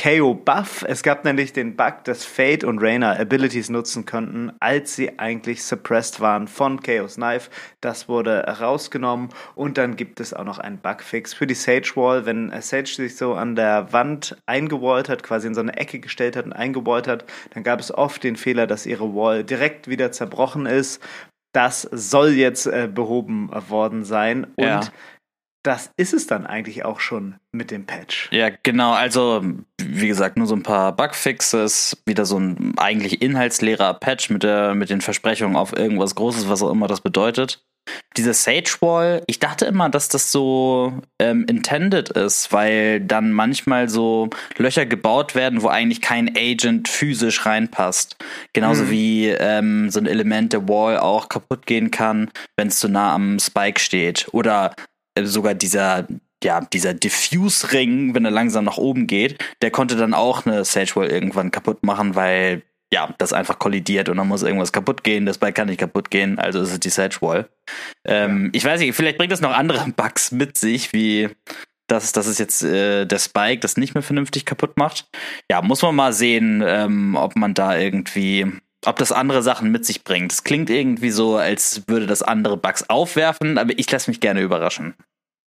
KO 0.00 0.32
Buff. 0.32 0.82
Es 0.88 1.02
gab 1.02 1.26
nämlich 1.26 1.52
den 1.52 1.76
Bug, 1.76 2.04
dass 2.04 2.24
Fate 2.24 2.64
und 2.64 2.78
Rainer 2.78 3.20
Abilities 3.20 3.68
nutzen 3.68 4.06
könnten, 4.06 4.50
als 4.58 4.96
sie 4.96 5.18
eigentlich 5.18 5.62
suppressed 5.62 6.20
waren 6.20 6.48
von 6.48 6.80
Chaos 6.80 7.16
Knife. 7.16 7.50
Das 7.82 8.08
wurde 8.08 8.44
rausgenommen 8.44 9.28
und 9.54 9.76
dann 9.76 9.96
gibt 9.96 10.20
es 10.20 10.32
auch 10.32 10.44
noch 10.44 10.58
einen 10.58 10.78
Bugfix 10.78 11.34
für 11.34 11.46
die 11.46 11.54
Sage 11.54 11.92
Wall. 11.96 12.24
Wenn 12.24 12.50
Sage 12.62 12.86
sich 12.86 13.16
so 13.16 13.34
an 13.34 13.56
der 13.56 13.92
Wand 13.92 14.38
eingewallt 14.46 15.10
hat, 15.10 15.22
quasi 15.22 15.48
in 15.48 15.54
so 15.54 15.60
eine 15.60 15.76
Ecke 15.76 16.00
gestellt 16.00 16.34
hat 16.34 16.46
und 16.46 16.54
eingewallt 16.54 17.06
hat, 17.06 17.26
dann 17.52 17.62
gab 17.62 17.78
es 17.78 17.92
oft 17.92 18.24
den 18.24 18.36
Fehler, 18.36 18.66
dass 18.66 18.86
ihre 18.86 19.14
Wall 19.14 19.44
direkt 19.44 19.86
wieder 19.86 20.12
zerbrochen 20.12 20.64
ist. 20.64 21.02
Das 21.52 21.82
soll 21.82 22.30
jetzt 22.30 22.66
äh, 22.66 22.88
behoben 22.90 23.50
worden 23.68 24.04
sein 24.04 24.44
und 24.56 24.64
ja 24.64 24.80
das 25.62 25.90
ist 25.96 26.14
es 26.14 26.26
dann 26.26 26.46
eigentlich 26.46 26.84
auch 26.84 27.00
schon 27.00 27.36
mit 27.52 27.70
dem 27.70 27.84
Patch. 27.84 28.28
Ja, 28.32 28.48
genau. 28.62 28.92
Also, 28.92 29.44
wie 29.80 30.08
gesagt, 30.08 30.36
nur 30.36 30.46
so 30.46 30.54
ein 30.54 30.62
paar 30.62 30.96
Bugfixes, 30.96 32.02
wieder 32.06 32.24
so 32.24 32.38
ein 32.38 32.74
eigentlich 32.78 33.20
inhaltsleerer 33.20 33.94
Patch 33.94 34.30
mit, 34.30 34.42
der, 34.42 34.74
mit 34.74 34.90
den 34.90 35.00
Versprechungen 35.00 35.56
auf 35.56 35.76
irgendwas 35.76 36.14
Großes, 36.14 36.48
was 36.48 36.62
auch 36.62 36.70
immer 36.70 36.86
das 36.86 37.02
bedeutet. 37.02 37.62
diese 38.16 38.34
Sage 38.34 38.70
Wall, 38.80 39.22
ich 39.26 39.38
dachte 39.38 39.64
immer, 39.66 39.88
dass 39.88 40.08
das 40.08 40.32
so 40.32 40.92
ähm, 41.18 41.44
intended 41.48 42.10
ist, 42.10 42.52
weil 42.52 43.00
dann 43.00 43.32
manchmal 43.32 43.88
so 43.88 44.30
Löcher 44.56 44.86
gebaut 44.86 45.34
werden, 45.34 45.62
wo 45.62 45.68
eigentlich 45.68 46.00
kein 46.00 46.36
Agent 46.36 46.88
physisch 46.88 47.46
reinpasst. 47.46 48.16
Genauso 48.52 48.84
mhm. 48.84 48.90
wie 48.90 49.28
ähm, 49.28 49.90
so 49.90 50.00
ein 50.00 50.06
Element 50.06 50.52
der 50.52 50.68
Wall 50.68 50.98
auch 50.98 51.28
kaputt 51.28 51.66
gehen 51.66 51.90
kann, 51.90 52.30
wenn 52.56 52.68
es 52.68 52.78
zu 52.78 52.88
nah 52.88 53.14
am 53.14 53.38
Spike 53.38 53.80
steht. 53.80 54.28
Oder 54.32 54.74
sogar 55.18 55.54
dieser 55.54 56.06
ja, 56.42 56.60
dieser 56.62 56.94
Diffuse-Ring, 56.94 58.14
wenn 58.14 58.24
er 58.24 58.30
langsam 58.30 58.64
nach 58.64 58.78
oben 58.78 59.06
geht, 59.06 59.44
der 59.60 59.70
konnte 59.70 59.96
dann 59.96 60.14
auch 60.14 60.46
eine 60.46 60.64
Sage 60.64 60.96
Wall 60.96 61.08
irgendwann 61.08 61.50
kaputt 61.50 61.82
machen, 61.82 62.14
weil 62.14 62.62
ja, 62.92 63.14
das 63.18 63.32
einfach 63.32 63.58
kollidiert 63.58 64.08
und 64.08 64.16
dann 64.16 64.26
muss 64.26 64.42
irgendwas 64.42 64.72
kaputt 64.72 65.04
gehen, 65.04 65.26
das 65.26 65.38
Bike 65.38 65.54
kann 65.54 65.68
nicht 65.68 65.78
kaputt 65.78 66.10
gehen, 66.10 66.38
also 66.38 66.60
ist 66.60 66.72
es 66.72 66.80
die 66.80 66.90
Sage 66.90 67.18
Wall. 67.20 67.48
Ähm. 68.04 68.50
Ich 68.52 68.64
weiß 68.64 68.80
nicht, 68.80 68.96
vielleicht 68.96 69.18
bringt 69.18 69.32
das 69.32 69.40
noch 69.40 69.52
andere 69.52 69.86
Bugs 69.96 70.32
mit 70.32 70.56
sich, 70.56 70.92
wie 70.92 71.28
dass, 71.86 72.12
dass 72.12 72.26
es 72.26 72.38
jetzt 72.38 72.62
äh, 72.62 73.04
der 73.04 73.18
Spike 73.18 73.60
das 73.60 73.76
nicht 73.76 73.94
mehr 73.94 74.02
vernünftig 74.02 74.46
kaputt 74.46 74.76
macht. 74.76 75.08
Ja, 75.50 75.60
muss 75.60 75.82
man 75.82 75.94
mal 75.96 76.12
sehen, 76.12 76.62
ähm, 76.64 77.16
ob 77.16 77.36
man 77.36 77.52
da 77.52 77.76
irgendwie, 77.76 78.46
ob 78.86 78.96
das 78.96 79.12
andere 79.12 79.42
Sachen 79.42 79.70
mit 79.70 79.84
sich 79.84 80.04
bringt. 80.04 80.32
Es 80.32 80.44
klingt 80.44 80.70
irgendwie 80.70 81.10
so, 81.10 81.36
als 81.36 81.82
würde 81.86 82.06
das 82.06 82.22
andere 82.22 82.56
Bugs 82.56 82.88
aufwerfen, 82.88 83.58
aber 83.58 83.72
ich 83.76 83.90
lasse 83.90 84.10
mich 84.10 84.20
gerne 84.20 84.40
überraschen. 84.40 84.94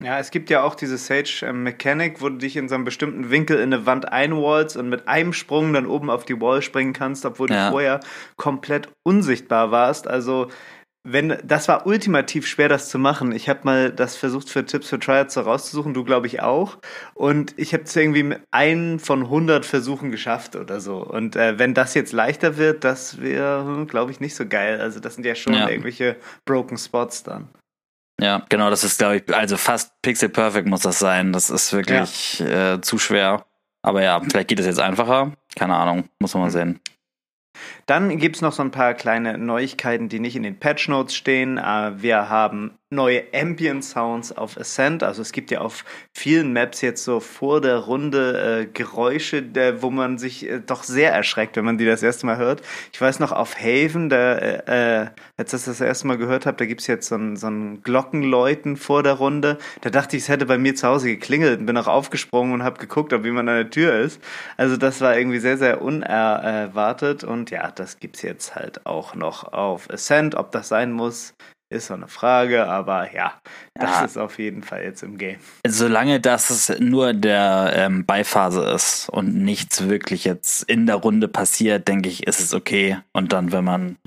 Ja, 0.04 0.20
es 0.20 0.32
gibt 0.32 0.50
ja 0.50 0.64
auch 0.64 0.76
diese 0.76 0.98
Sage 0.98 1.30
ähm, 1.44 1.64
Mechanic, 1.64 2.22
wo 2.22 2.28
du 2.28 2.36
dich 2.36 2.58
in 2.58 2.68
so 2.68 2.76
einem 2.76 2.84
bestimmten 2.84 3.30
Winkel 3.30 3.58
in 3.58 3.74
eine 3.74 3.86
Wand 3.86 4.12
einwallst 4.12 4.76
und 4.76 4.90
mit 4.90 5.08
einem 5.08 5.32
Sprung 5.32 5.72
dann 5.72 5.86
oben 5.86 6.10
auf 6.10 6.26
die 6.26 6.42
Wall 6.42 6.62
springen 6.62 6.92
kannst, 6.92 7.26
obwohl 7.26 7.50
ja. 7.50 7.68
du 7.68 7.72
vorher 7.72 8.00
komplett 8.36 8.90
unsichtbar 9.04 9.72
warst. 9.72 10.08
Also 10.08 10.50
wenn 11.04 11.38
das 11.44 11.68
war 11.68 11.86
ultimativ 11.86 12.48
schwer, 12.48 12.70
das 12.70 12.88
zu 12.88 12.98
machen. 12.98 13.34
Ich 13.34 13.50
habe 13.50 13.60
mal 13.64 13.92
das 13.92 14.16
versucht 14.16 14.50
für 14.50 14.66
Tipps 14.66 14.88
für 14.88 15.00
Tryouts 15.00 15.38
rauszusuchen, 15.38 15.94
du 15.94 16.06
glaube 16.06 16.28
ich 16.28 16.42
auch. 16.42 16.78
Und 17.14 17.54
ich 17.58 17.74
habe 17.74 17.84
es 17.84 17.96
irgendwie 17.96 18.24
mit 18.24 18.42
einen 18.52 19.00
von 19.00 19.24
100 19.24 19.66
Versuchen 19.66 20.12
geschafft 20.12 20.56
oder 20.56 20.80
so. 20.80 20.98
Und 20.98 21.36
äh, 21.36 21.60
wenn 21.60 21.74
das 21.74 21.94
jetzt 21.94 22.14
leichter 22.14 22.56
wird, 22.56 22.86
das 22.86 23.22
wäre, 23.22 23.66
hm, 23.66 23.88
glaube 23.88 24.12
ich, 24.12 24.22
nicht 24.22 24.36
so 24.36 24.46
geil. 24.46 24.80
Also 24.80 25.02
das 25.02 25.16
sind 25.16 25.26
ja 25.26 25.36
schon 25.36 25.54
ja. 25.54 25.68
irgendwelche 25.68 26.16
Broken 26.46 26.78
Spots 26.78 27.24
dann. 27.24 27.50
Ja, 28.22 28.46
genau, 28.48 28.70
das 28.70 28.86
ist, 28.86 29.00
glaube 29.00 29.18
ich, 29.18 29.36
also 29.36 29.58
fast 29.58 30.02
Pixel 30.02 30.30
Perfect 30.30 30.68
muss 30.68 30.82
das 30.82 31.00
sein. 31.00 31.34
Das 31.34 31.50
ist 31.50 31.74
wirklich 31.74 32.40
ja. 32.40 32.76
äh, 32.76 32.82
zu 32.82 32.98
schwer. 32.98 33.46
Aber 33.82 34.02
ja, 34.02 34.22
vielleicht 34.22 34.48
geht 34.48 34.60
es 34.60 34.66
jetzt 34.66 34.80
einfacher. 34.80 35.34
Keine 35.58 35.76
Ahnung, 35.76 36.08
muss 36.20 36.34
man 36.34 36.44
mal 36.44 36.50
sehen. 36.50 36.80
Dann 37.86 38.18
gibt 38.18 38.38
es 38.38 38.42
noch 38.42 38.54
so 38.54 38.64
ein 38.64 38.72
paar 38.72 38.94
kleine 38.94 39.38
Neuigkeiten, 39.38 40.08
die 40.08 40.20
nicht 40.20 40.36
in 40.36 40.44
den 40.44 40.58
Patch 40.58 40.88
Notes 40.88 41.16
stehen. 41.16 41.58
Äh, 41.58 42.02
wir 42.02 42.30
haben 42.30 42.78
neue 42.94 43.24
Ambient 43.34 43.84
Sounds 43.84 44.32
auf 44.32 44.58
Ascent. 44.58 45.04
Also 45.04 45.22
es 45.22 45.32
gibt 45.32 45.52
ja 45.52 45.60
auf 45.62 45.84
vielen 46.14 46.54
Maps 46.54 46.82
jetzt 46.82 47.04
so 47.04 47.20
vor 47.20 47.60
der 47.60 47.78
Runde 47.78 48.62
äh, 48.62 48.66
Geräusche, 48.72 49.42
der, 49.42 49.82
wo 49.82 49.90
man 49.90 50.18
sich 50.18 50.50
äh, 50.50 50.60
doch 50.60 50.84
sehr 50.84 51.12
erschreckt, 51.12 51.58
wenn 51.58 51.66
man 51.66 51.78
die 51.78 51.86
das 51.86 52.04
erste 52.04 52.26
Mal 52.26 52.38
hört. 52.38 52.62
Ich 52.94 53.02
weiß 53.02 53.20
noch, 53.20 53.32
auf 53.32 53.60
Haven, 53.60 54.10
da, 54.10 54.34
äh, 54.34 55.02
äh 55.04 55.08
als 55.36 55.52
ich 55.52 55.52
das 55.52 55.66
das 55.66 55.82
erste 55.82 56.08
Mal 56.08 56.18
gehört 56.18 56.46
habe, 56.46 56.58
da 56.58 56.66
gibt's 56.66 56.88
jetzt 56.88 57.08
so 57.08 57.16
ein, 57.16 57.36
so 57.36 57.48
ein 57.48 57.82
Glockenläuten 57.82 58.78
vor 58.78 59.04
der 59.04 59.14
Runde. 59.14 59.58
Da 59.82 59.90
dachte 59.90 60.16
ich, 60.16 60.24
es 60.24 60.30
hätte 60.30 60.46
bei 60.46 60.58
mir 60.58 60.76
zu 60.76 60.88
Hause 60.88 61.08
geklingelt 61.08 61.60
und 61.60 61.66
bin 61.66 61.78
auch 61.78 61.88
aufgesprungen 61.88 62.54
und 62.54 62.64
habe 62.64 62.80
geguckt, 62.80 63.12
ob 63.14 63.26
jemand 63.26 63.50
an 63.50 63.56
der 63.56 63.70
Tür 63.70 64.00
ist. 64.00 64.22
Also 64.58 64.78
das 64.78 65.02
war 65.02 65.18
irgendwie 65.18 65.40
sehr, 65.40 65.58
sehr 65.58 65.82
unerwartet. 65.82 67.24
Und 67.24 67.50
ja, 67.50 67.72
das 67.80 68.00
gibt's 68.00 68.22
jetzt 68.22 68.56
halt 68.56 68.86
auch 68.86 69.16
noch 69.16 69.52
auf 69.54 69.90
Ascent. 69.90 70.36
Ob 70.36 70.52
das 70.52 70.68
sein 70.70 70.92
muss, 70.92 71.34
ist 71.74 71.88
so 71.88 71.94
eine 71.96 72.08
Frage, 72.08 72.68
aber 72.68 73.14
ja, 73.14 73.34
das 73.74 73.90
ja. 73.90 74.06
ist 74.06 74.18
auf 74.18 74.38
jeden 74.40 74.64
Fall 74.64 74.84
jetzt 74.84 75.04
im 75.04 75.18
Game. 75.18 75.38
Solange 75.68 76.20
das 76.20 76.72
nur 76.80 77.14
der 77.14 77.74
ähm, 77.76 78.06
Beiphase 78.06 78.64
ist 78.64 79.10
und 79.10 79.36
nichts 79.36 79.90
wirklich 79.90 80.24
jetzt 80.24 80.64
in 80.64 80.86
der 80.86 80.96
Runde 80.96 81.28
passiert, 81.28 81.88
denke 81.88 82.10
ich, 82.10 82.28
ist 82.28 82.40
es 82.40 82.54
okay. 82.54 82.98
Und 83.12 83.34
dann, 83.34 83.52
wenn 83.52 83.64
man, 83.64 83.98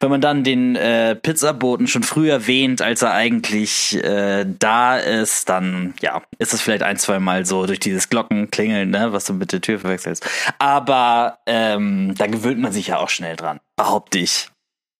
wenn 0.00 0.10
man 0.10 0.20
dann 0.20 0.44
den 0.44 0.76
äh, 0.76 1.14
Pizzaboten 1.14 1.86
schon 1.86 2.02
früher 2.02 2.34
erwähnt, 2.34 2.82
als 2.82 3.02
er 3.02 3.12
eigentlich 3.12 4.02
äh, 4.02 4.44
da 4.58 4.98
ist, 4.98 5.48
dann 5.48 5.94
ja, 6.00 6.22
ist 6.38 6.52
es 6.52 6.60
vielleicht 6.60 6.82
ein, 6.82 6.98
zwei 6.98 7.18
Mal 7.18 7.46
so 7.46 7.66
durch 7.66 7.80
dieses 7.80 8.08
Glockenklingeln, 8.08 8.90
ne, 8.90 9.12
was 9.12 9.24
du 9.24 9.34
mit 9.34 9.52
der 9.52 9.60
Tür 9.60 9.78
verwechselst. 9.78 10.28
Aber 10.58 11.38
ähm, 11.46 12.14
da 12.16 12.26
gewöhnt 12.26 12.60
man 12.60 12.72
sich 12.72 12.88
ja 12.88 12.98
auch 12.98 13.08
schnell 13.08 13.36
dran, 13.36 13.60
behaupte 13.76 14.18
ich. 14.18 14.51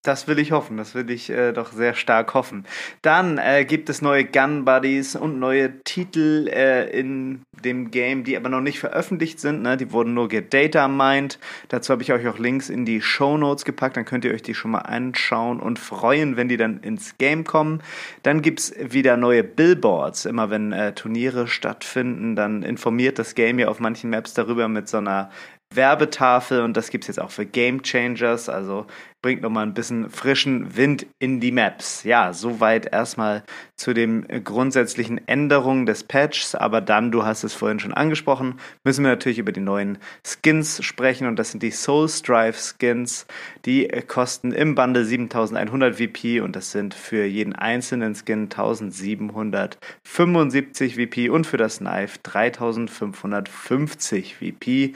Das 0.04 0.26
will 0.26 0.40
ich 0.40 0.50
hoffen, 0.50 0.76
das 0.76 0.96
will 0.96 1.08
ich 1.10 1.30
äh, 1.30 1.52
doch 1.52 1.70
sehr 1.70 1.94
stark 1.94 2.34
hoffen. 2.34 2.64
Dann 3.02 3.38
äh, 3.38 3.64
gibt 3.64 3.88
es 3.88 4.02
neue 4.02 4.24
Gun 4.24 4.64
Buddies 4.64 5.14
und 5.14 5.38
neue 5.38 5.80
Titel 5.84 6.48
äh, 6.52 6.90
in 6.90 7.42
dem 7.64 7.92
Game, 7.92 8.24
die 8.24 8.36
aber 8.36 8.48
noch 8.48 8.60
nicht 8.60 8.80
veröffentlicht 8.80 9.38
sind. 9.38 9.62
Ne? 9.62 9.76
Die 9.76 9.92
wurden 9.92 10.12
nur 10.12 10.28
gedata 10.28 10.88
mined. 10.88 11.38
Dazu 11.68 11.92
habe 11.92 12.02
ich 12.02 12.12
euch 12.12 12.26
auch 12.26 12.40
Links 12.40 12.68
in 12.68 12.84
die 12.84 13.00
Show 13.00 13.38
Notes 13.38 13.64
gepackt. 13.64 13.96
Dann 13.96 14.04
könnt 14.04 14.24
ihr 14.24 14.32
euch 14.32 14.42
die 14.42 14.54
schon 14.54 14.72
mal 14.72 14.80
anschauen 14.80 15.60
und 15.60 15.78
freuen, 15.78 16.36
wenn 16.36 16.48
die 16.48 16.56
dann 16.56 16.80
ins 16.80 17.16
Game 17.18 17.44
kommen. 17.44 17.80
Dann 18.24 18.42
gibt's 18.42 18.74
wieder 18.80 19.16
neue 19.16 19.44
Billboards. 19.44 20.24
Immer 20.24 20.50
wenn 20.50 20.72
äh, 20.72 20.94
Turniere 20.94 21.46
stattfinden, 21.46 22.34
dann 22.34 22.64
informiert 22.64 23.20
das 23.20 23.36
Game 23.36 23.60
ja 23.60 23.68
auf 23.68 23.78
manchen 23.78 24.10
Maps 24.10 24.34
darüber 24.34 24.66
mit 24.66 24.88
so 24.88 24.98
einer 24.98 25.30
Werbetafel 25.76 26.62
und 26.62 26.76
das 26.76 26.90
gibt 26.90 27.04
es 27.04 27.08
jetzt 27.08 27.20
auch 27.20 27.30
für 27.30 27.46
Game 27.46 27.82
Changers, 27.82 28.48
also 28.48 28.86
bringt 29.22 29.40
nochmal 29.40 29.64
ein 29.64 29.72
bisschen 29.72 30.10
frischen 30.10 30.76
Wind 30.76 31.06
in 31.20 31.38
die 31.38 31.52
Maps. 31.52 32.02
Ja, 32.02 32.32
soweit 32.32 32.92
erstmal 32.92 33.44
zu 33.76 33.94
den 33.94 34.26
grundsätzlichen 34.42 35.28
Änderungen 35.28 35.86
des 35.86 36.02
Patchs, 36.02 36.56
aber 36.56 36.80
dann, 36.80 37.12
du 37.12 37.24
hast 37.24 37.44
es 37.44 37.54
vorhin 37.54 37.78
schon 37.78 37.94
angesprochen, 37.94 38.58
müssen 38.82 39.04
wir 39.04 39.10
natürlich 39.10 39.38
über 39.38 39.52
die 39.52 39.60
neuen 39.60 39.98
Skins 40.26 40.84
sprechen 40.84 41.28
und 41.28 41.38
das 41.38 41.52
sind 41.52 41.62
die 41.62 41.70
Soul 41.70 42.08
Strive 42.08 42.58
Skins. 42.58 43.28
Die 43.64 43.86
kosten 44.08 44.50
im 44.50 44.74
Bundle 44.74 45.04
7100 45.04 45.94
VP 45.96 46.40
und 46.40 46.56
das 46.56 46.72
sind 46.72 46.92
für 46.92 47.24
jeden 47.24 47.54
einzelnen 47.54 48.16
Skin 48.16 48.48
1775 48.50 50.96
VP 50.96 51.28
und 51.28 51.46
für 51.46 51.58
das 51.58 51.78
Knife 51.78 52.18
3550 52.24 54.34
VP. 54.34 54.94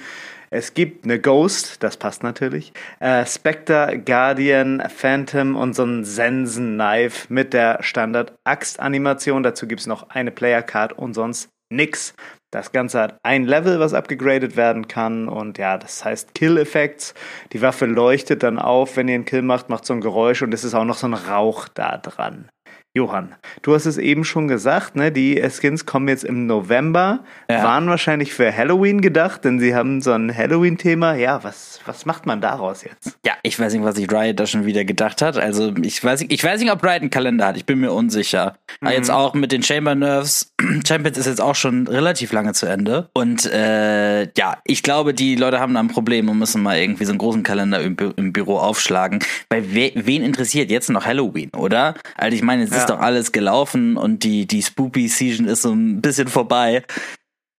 Es 0.51 0.75
gibt 0.75 1.05
eine 1.05 1.19
Ghost, 1.21 1.83
das 1.83 1.97
passt 1.97 2.23
natürlich, 2.23 2.73
äh, 3.01 3.27
Spectre, 3.27 4.01
Guardian, 4.05 4.83
Phantom 4.89 5.57
und 5.57 5.75
so 5.75 5.85
ein 5.85 6.05
Sensen-Knife 6.05 7.33
mit 7.33 7.53
der 7.53 7.83
Standard-Axt-Animation. 7.83 9.43
Dazu 9.43 9.67
gibt 9.67 9.81
es 9.81 9.87
noch 9.87 10.11
eine 10.11 10.31
Player-Card 10.31 10.93
und 10.93 11.15
sonst 11.15 11.49
nix. 11.71 12.15
Das 12.53 12.73
Ganze 12.73 13.01
hat 13.01 13.19
ein 13.23 13.45
Level, 13.45 13.81
was 13.81 13.93
abgegradet 13.93 14.57
werden 14.57 14.89
kann 14.89 15.29
und 15.29 15.59
ja, 15.59 15.79
das 15.79 16.05
heißt 16.05 16.35
Kill-Effects. 16.35 17.15
Die 17.53 17.61
Waffe 17.61 17.87
leuchtet 17.87 18.43
dann 18.43 18.59
auf, 18.59 18.97
wenn 18.97 19.09
ihr 19.09 19.17
einen 19.17 19.25
Kill 19.25 19.43
macht, 19.43 19.69
macht 19.69 19.85
so 19.85 19.93
ein 19.93 20.01
Geräusch 20.01 20.43
und 20.43 20.55
es 20.55 20.65
ist 20.65 20.75
auch 20.75 20.85
noch 20.85 20.97
so 20.97 21.09
ein 21.09 21.15
Rauch 21.15 21.69
da 21.69 21.99
dran. 21.99 22.49
Johann, 22.97 23.35
du 23.61 23.75
hast 23.75 23.85
es 23.85 23.99
eben 23.99 24.25
schon 24.25 24.49
gesagt, 24.49 24.97
ne? 24.97 25.13
Die 25.13 25.43
Skins 25.51 25.85
kommen 25.85 26.09
jetzt 26.09 26.25
im 26.25 26.47
November, 26.47 27.21
ja. 27.47 27.63
waren 27.63 27.87
wahrscheinlich 27.89 28.33
für 28.33 28.57
Halloween 28.57 29.03
gedacht, 29.03 29.45
denn 29.45 29.61
sie 29.61 29.75
haben 29.75 30.01
so 30.01 30.13
ein 30.13 30.35
Halloween-Thema. 30.35 31.15
Ja, 31.15 31.45
was, 31.45 31.81
was 31.85 32.07
macht 32.07 32.25
man 32.25 32.41
daraus 32.41 32.85
jetzt? 32.85 33.19
Ja, 33.27 33.35
ich 33.43 33.61
weiß 33.61 33.75
nicht, 33.75 33.85
was 33.85 33.97
sich 33.97 34.11
Riot 34.11 34.41
da 34.41 34.47
schon 34.47 34.65
wieder 34.65 34.87
gedacht 34.87 35.21
hat. 35.21 35.37
Also 35.37 35.75
ich 35.83 36.03
weiß 36.03 36.21
nicht, 36.21 36.33
ich 36.33 36.43
weiß 36.43 36.59
nicht, 36.59 36.73
ob 36.73 36.83
Riot 36.83 37.03
einen 37.03 37.11
Kalender 37.11 37.49
hat. 37.49 37.59
Ich 37.59 37.67
bin 37.67 37.81
mir 37.81 37.93
unsicher. 37.93 38.57
Mhm. 38.81 38.89
Jetzt 38.89 39.11
auch 39.11 39.35
mit 39.35 39.53
den 39.53 39.63
Chamber 39.63 39.95
Nerves. 39.95 40.55
Champions 40.89 41.19
ist 41.19 41.27
jetzt 41.27 41.43
auch 41.43 41.55
schon 41.55 41.87
relativ 41.89 42.33
lange 42.33 42.55
zu 42.55 42.65
Ende. 42.65 43.11
Und 43.13 43.45
äh, 43.45 44.23
ja, 44.39 44.57
ich 44.65 44.83
glaube, 44.83 45.13
die 45.13 45.37
Leute 45.37 45.61
haben 45.61 45.75
da 45.75 45.81
ein 45.81 45.89
Problem 45.89 46.31
und 46.31 46.39
müssen 46.39 46.63
mal 46.63 46.79
irgendwie 46.79 47.05
so 47.05 47.13
einen 47.13 47.19
großen 47.19 47.43
Kalender 47.43 47.79
im, 47.83 47.95
Bü 47.95 48.13
im 48.17 48.33
Büro 48.33 48.57
aufschlagen. 48.57 49.19
Weil 49.51 49.75
we 49.75 49.93
wen 49.95 50.23
interessiert 50.23 50.71
jetzt 50.71 50.89
noch 50.89 51.05
Halloween, 51.05 51.51
oder? 51.51 51.95
Also 52.17 52.35
ich 52.35 52.43
meine, 52.43 52.63
es 52.63 52.71
ja. 52.71 52.79
ist 52.79 52.86
doch 52.87 53.01
alles 53.01 53.33
gelaufen 53.33 53.97
und 53.97 54.25
die, 54.25 54.47
die 54.47 54.63
Spoopy 54.63 55.09
Season 55.09 55.47
ist 55.47 55.63
so 55.63 55.73
ein 55.73 56.01
bisschen 56.01 56.29
vorbei. 56.29 56.83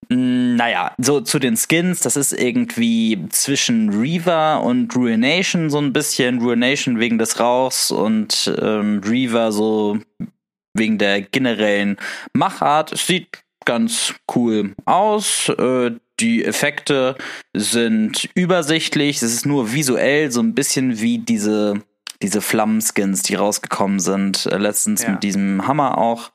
Hm, 0.09 0.55
naja, 0.55 0.93
so 0.97 1.21
zu 1.21 1.39
den 1.39 1.57
Skins, 1.57 1.99
das 1.99 2.15
ist 2.15 2.31
irgendwie 2.31 3.27
zwischen 3.29 3.89
Reaver 3.89 4.63
und 4.63 4.95
Ruination 4.95 5.69
so 5.69 5.79
ein 5.79 5.93
bisschen. 5.93 6.39
Ruination 6.39 6.99
wegen 6.99 7.17
des 7.17 7.39
Rauchs 7.39 7.91
und 7.91 8.53
ähm, 8.61 9.01
Reaver 9.05 9.51
so 9.51 9.99
wegen 10.73 10.97
der 10.97 11.21
generellen 11.21 11.97
Machart. 12.33 12.97
Sieht 12.97 13.43
ganz 13.65 14.15
cool 14.33 14.75
aus. 14.85 15.49
Äh, 15.49 15.91
die 16.19 16.43
Effekte 16.45 17.15
sind 17.53 18.29
übersichtlich. 18.33 19.17
Es 19.17 19.33
ist 19.33 19.45
nur 19.45 19.73
visuell 19.73 20.31
so 20.31 20.41
ein 20.41 20.55
bisschen 20.55 20.99
wie 20.99 21.19
diese 21.19 21.83
diese 22.21 22.41
Flammenskins, 22.41 23.23
die 23.23 23.35
rausgekommen 23.35 23.99
sind, 23.99 24.45
äh, 24.47 24.57
letztens 24.57 25.03
ja. 25.03 25.11
mit 25.11 25.23
diesem 25.23 25.67
Hammer 25.67 25.97
auch. 25.97 26.31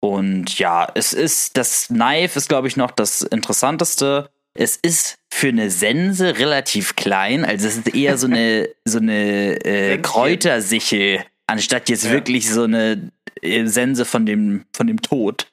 Und 0.00 0.58
ja, 0.58 0.90
es 0.94 1.12
ist, 1.12 1.56
das 1.56 1.86
Knife 1.86 2.36
ist, 2.36 2.48
glaube 2.48 2.66
ich, 2.66 2.76
noch 2.76 2.90
das 2.90 3.22
Interessanteste. 3.22 4.30
Es 4.54 4.76
ist 4.76 5.16
für 5.32 5.48
eine 5.48 5.70
Sense 5.70 6.38
relativ 6.38 6.96
klein, 6.96 7.44
also 7.44 7.66
es 7.68 7.78
ist 7.78 7.94
eher 7.94 8.18
so 8.18 8.26
eine, 8.26 8.68
so 8.84 8.98
eine 8.98 9.64
äh, 9.64 9.98
Kräutersichel, 9.98 11.24
anstatt 11.46 11.88
jetzt 11.88 12.04
ja. 12.04 12.10
wirklich 12.10 12.50
so 12.50 12.64
eine 12.64 13.12
Sense 13.42 14.04
von 14.04 14.26
dem, 14.26 14.64
von 14.72 14.86
dem 14.86 15.00
Tod. 15.00 15.50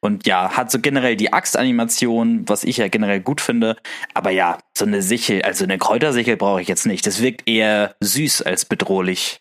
Und 0.00 0.26
ja, 0.26 0.56
hat 0.56 0.70
so 0.70 0.78
generell 0.78 1.16
die 1.16 1.32
Axtanimation, 1.32 2.48
was 2.48 2.64
ich 2.64 2.78
ja 2.78 2.88
generell 2.88 3.20
gut 3.20 3.40
finde. 3.40 3.76
Aber 4.14 4.30
ja, 4.30 4.58
so 4.76 4.84
eine 4.84 5.02
Sichel, 5.02 5.42
also 5.42 5.64
eine 5.64 5.78
Kräutersichel 5.78 6.36
brauche 6.36 6.62
ich 6.62 6.68
jetzt 6.68 6.86
nicht. 6.86 7.06
Das 7.06 7.22
wirkt 7.22 7.48
eher 7.48 7.96
süß 8.00 8.42
als 8.42 8.64
bedrohlich. 8.64 9.40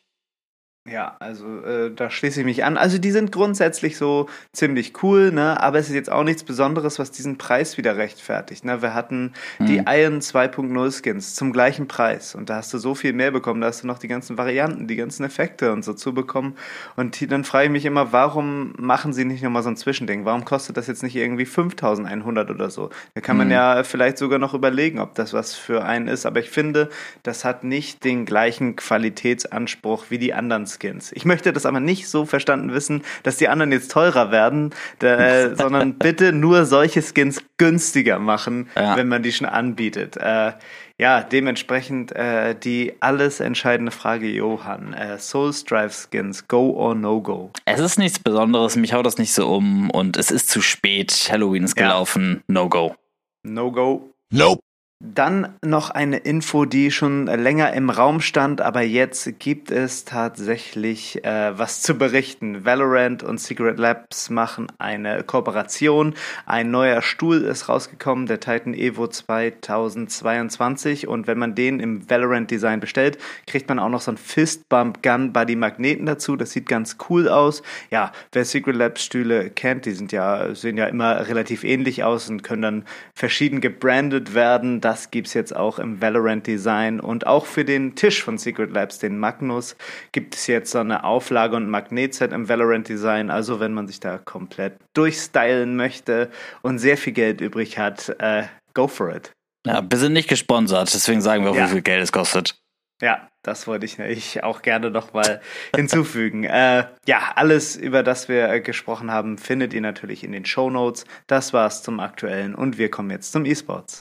Ja, 0.90 1.18
also 1.20 1.64
äh, 1.66 1.92
da 1.94 2.10
schließe 2.10 2.40
ich 2.40 2.46
mich 2.46 2.64
an. 2.64 2.78
Also 2.78 2.98
die 2.98 3.12
sind 3.12 3.34
grundsätzlich 3.34 3.98
so 3.98 4.28
ziemlich 4.54 5.04
cool, 5.04 5.34
ne? 5.34 5.62
Aber 5.62 5.80
es 5.80 5.90
ist 5.90 5.96
jetzt 5.96 6.10
auch 6.10 6.24
nichts 6.24 6.46
Besonderes, 6.46 6.98
was 6.98 7.12
diesen 7.12 7.38
Preis 7.38 7.78
wieder 7.78 7.98
rechtfertigt. 7.98 8.64
Ne? 8.64 8.82
Wir 8.82 8.94
hatten 8.94 9.34
mhm. 9.60 9.66
die 9.66 9.78
Iron 9.86 10.22
2.0 10.22 11.04
Skins 11.04 11.36
zum 11.36 11.52
gleichen 11.52 11.90
Preis 11.90 12.36
und 12.36 12.50
da 12.50 12.56
hast 12.56 12.74
du 12.74 12.78
so 12.78 12.96
viel 12.96 13.12
mehr 13.12 13.32
bekommen. 13.32 13.60
Da 13.60 13.68
hast 13.68 13.84
du 13.84 13.88
noch 13.88 14.00
die 14.00 14.08
ganzen 14.08 14.38
Varianten, 14.38 14.88
die 14.88 14.96
ganzen 14.96 15.26
Effekte 15.26 15.74
und 15.74 15.84
so 15.84 15.94
zu 15.94 16.14
bekommen. 16.14 16.56
Und 16.96 17.20
die, 17.20 17.28
dann 17.28 17.44
frage 17.44 17.66
ich 17.66 17.72
mich 17.72 17.86
immer, 17.86 18.14
warum 18.14 18.74
machen 18.78 19.12
sie 19.12 19.26
nicht 19.26 19.44
nochmal 19.44 19.64
so 19.64 19.70
ein 19.70 19.78
Zwischending? 19.78 20.24
Warum 20.24 20.46
kostet 20.46 20.78
das 20.78 20.88
jetzt 20.88 21.04
nicht 21.04 21.18
irgendwie 21.18 21.46
5.100 21.46 22.50
oder 22.50 22.70
so? 22.70 22.92
Da 23.14 23.20
kann 23.20 23.36
man 23.36 23.48
mhm. 23.48 23.54
ja 23.54 23.84
vielleicht 23.84 24.18
sogar 24.18 24.40
noch 24.40 24.54
überlegen, 24.54 25.00
ob 25.00 25.16
das 25.16 25.34
was 25.34 25.54
für 25.54 25.84
einen 25.84 26.08
ist. 26.08 26.26
Aber 26.26 26.40
ich 26.40 26.50
finde, 26.50 26.90
das 27.24 27.44
hat 27.44 27.66
nicht 27.66 28.06
den 28.06 28.26
gleichen 28.26 28.78
Qualitätsanspruch 28.78 30.06
wie 30.10 30.18
die 30.18 30.34
anderen 30.34 30.66
Skins. 30.66 30.77
Skins. 30.78 31.12
Ich 31.14 31.26
möchte 31.26 31.54
das 31.54 31.66
aber 31.66 31.80
nicht 31.80 32.08
so 32.08 32.26
verstanden 32.26 32.74
wissen, 32.74 33.04
dass 33.24 33.38
die 33.38 33.48
anderen 33.48 33.72
jetzt 33.72 33.92
teurer 33.92 34.32
werden, 34.32 34.74
äh, 35.02 35.50
sondern 35.56 35.96
bitte 35.96 36.34
nur 36.34 36.66
solche 36.66 37.02
Skins 37.02 37.42
günstiger 37.58 38.20
machen, 38.20 38.70
ja. 38.76 38.96
wenn 38.96 39.08
man 39.08 39.24
die 39.24 39.32
schon 39.32 39.48
anbietet. 39.48 40.18
Äh, 40.18 40.54
ja, 41.00 41.22
dementsprechend 41.22 42.12
äh, 42.16 42.56
die 42.56 42.94
alles 43.02 43.40
entscheidende 43.40 43.92
Frage, 43.92 44.28
Johann. 44.28 44.94
Äh, 44.94 45.20
Strive 45.20 45.92
Skins, 45.92 46.48
go 46.48 46.72
or 46.72 46.96
no 46.96 47.22
go? 47.22 47.52
Es 47.66 47.80
ist 47.80 48.00
nichts 48.00 48.20
Besonderes, 48.20 48.76
mich 48.76 48.94
haut 48.94 49.06
das 49.06 49.18
nicht 49.18 49.34
so 49.34 49.48
um 49.48 49.92
und 49.92 50.18
es 50.18 50.32
ist 50.32 50.50
zu 50.50 50.62
spät. 50.62 51.30
Halloween 51.32 51.64
ist 51.64 51.76
gelaufen, 51.76 52.44
ja. 52.48 52.54
no 52.54 52.70
go. 52.70 52.96
No 53.44 53.72
go. 53.72 54.12
Nope. 54.32 54.62
Dann 55.00 55.54
noch 55.64 55.92
eine 55.92 56.18
Info, 56.18 56.66
die 56.66 56.90
schon 56.90 57.28
länger 57.28 57.72
im 57.74 57.92
Raum 57.92 58.20
stand, 58.20 58.62
aber 58.62 58.82
jetzt 58.82 59.38
gibt 59.38 59.70
es 59.70 60.06
tatsächlich 60.06 61.24
äh, 61.24 61.56
was 61.56 61.84
zu 61.84 62.00
berichten. 62.00 62.66
Valorant 62.66 63.22
und 63.22 63.40
Secret 63.40 63.78
Labs 63.78 64.32
machen 64.32 64.72
eine 64.80 65.22
Kooperation. 65.22 66.16
Ein 66.48 66.72
neuer 66.72 67.04
Stuhl 67.04 67.44
ist 67.44 67.70
rausgekommen, 67.70 68.26
der 68.26 68.40
Titan 68.40 68.74
Evo 68.74 69.08
2022. 69.08 71.08
Und 71.08 71.28
wenn 71.28 71.38
man 71.38 71.54
den 71.54 71.80
im 71.80 72.10
Valorant 72.10 72.50
Design 72.50 72.80
bestellt, 72.80 73.20
kriegt 73.46 73.70
man 73.70 73.78
auch 73.78 73.90
noch 73.90 74.02
so 74.02 74.10
ein 74.10 74.18
Fistbump 74.18 75.04
Gun 75.04 75.32
Buddy 75.32 75.58
Magneten 75.58 76.08
dazu. 76.08 76.36
Das 76.36 76.54
sieht 76.54 76.68
ganz 76.68 76.98
cool 77.08 77.30
aus. 77.30 77.62
Ja, 77.92 78.12
wer 78.32 78.46
Secret 78.46 78.76
Labs 78.76 79.04
Stühle 79.04 79.52
kennt, 79.52 79.86
die 79.86 79.92
sind 79.92 80.12
ja, 80.12 80.56
sehen 80.56 80.76
ja 80.76 80.88
immer 80.88 81.28
relativ 81.28 81.64
ähnlich 81.64 82.04
aus 82.04 82.32
und 82.32 82.42
können 82.42 82.64
dann 82.64 82.86
verschieden 83.14 83.62
gebrandet 83.62 84.34
werden 84.34 84.82
das 84.88 85.12
gibt 85.12 85.28
es 85.28 85.34
jetzt 85.34 85.54
auch 85.54 85.80
im 85.80 86.02
Valorant-Design 86.02 87.02
und 87.02 87.28
auch 87.28 87.46
für 87.46 87.66
den 87.66 87.96
Tisch 87.96 88.24
von 88.24 88.38
Secret 88.38 88.72
Labs, 88.72 89.00
den 89.00 89.18
Magnus, 89.20 89.76
gibt 90.14 90.34
es 90.34 90.48
jetzt 90.48 90.72
so 90.72 90.80
eine 90.80 91.04
Auflage 91.04 91.58
und 91.58 91.70
Magnetset 91.70 92.32
im 92.32 92.48
Valorant-Design. 92.48 93.30
Also 93.30 93.60
wenn 93.60 93.74
man 93.74 93.88
sich 93.88 94.00
da 94.00 94.18
komplett 94.18 94.78
durchstylen 94.94 95.76
möchte 95.76 96.32
und 96.62 96.80
sehr 96.80 96.96
viel 96.96 97.12
Geld 97.12 97.42
übrig 97.42 97.78
hat, 97.78 98.16
äh, 98.20 98.44
go 98.74 98.88
for 98.88 99.14
it. 99.14 99.34
Ja, 99.66 99.84
wir 99.86 99.98
sind 99.98 100.14
nicht 100.14 100.30
gesponsert, 100.30 100.94
deswegen 100.94 101.20
sagen 101.20 101.44
wir 101.44 101.52
auch, 101.52 101.58
ja. 101.58 101.66
wie 101.66 101.74
viel 101.74 101.82
Geld 101.82 102.02
es 102.02 102.14
kostet. 102.14 102.58
Ja, 103.02 103.28
das 103.44 103.68
wollte 103.68 103.86
ich, 103.86 104.00
ich 104.00 104.42
auch 104.46 104.62
gerne 104.62 104.90
nochmal 104.90 105.42
hinzufügen. 105.76 106.46
äh, 106.46 106.86
ja, 107.06 107.34
alles, 107.36 107.76
über 107.76 108.04
das 108.04 108.30
wir 108.30 108.50
äh, 108.50 108.62
gesprochen 108.62 109.12
haben, 109.12 109.38
findet 109.38 109.74
ihr 109.74 109.82
natürlich 109.82 110.24
in 110.24 110.32
den 110.32 110.46
Show 110.46 110.70
Notes. 110.70 111.04
Das 111.28 111.52
war's 111.52 111.84
zum 111.84 112.00
Aktuellen 112.00 112.56
und 112.56 112.78
wir 112.78 112.90
kommen 112.90 113.12
jetzt 113.12 113.34
zum 113.34 113.44
E-Sports. 113.44 114.00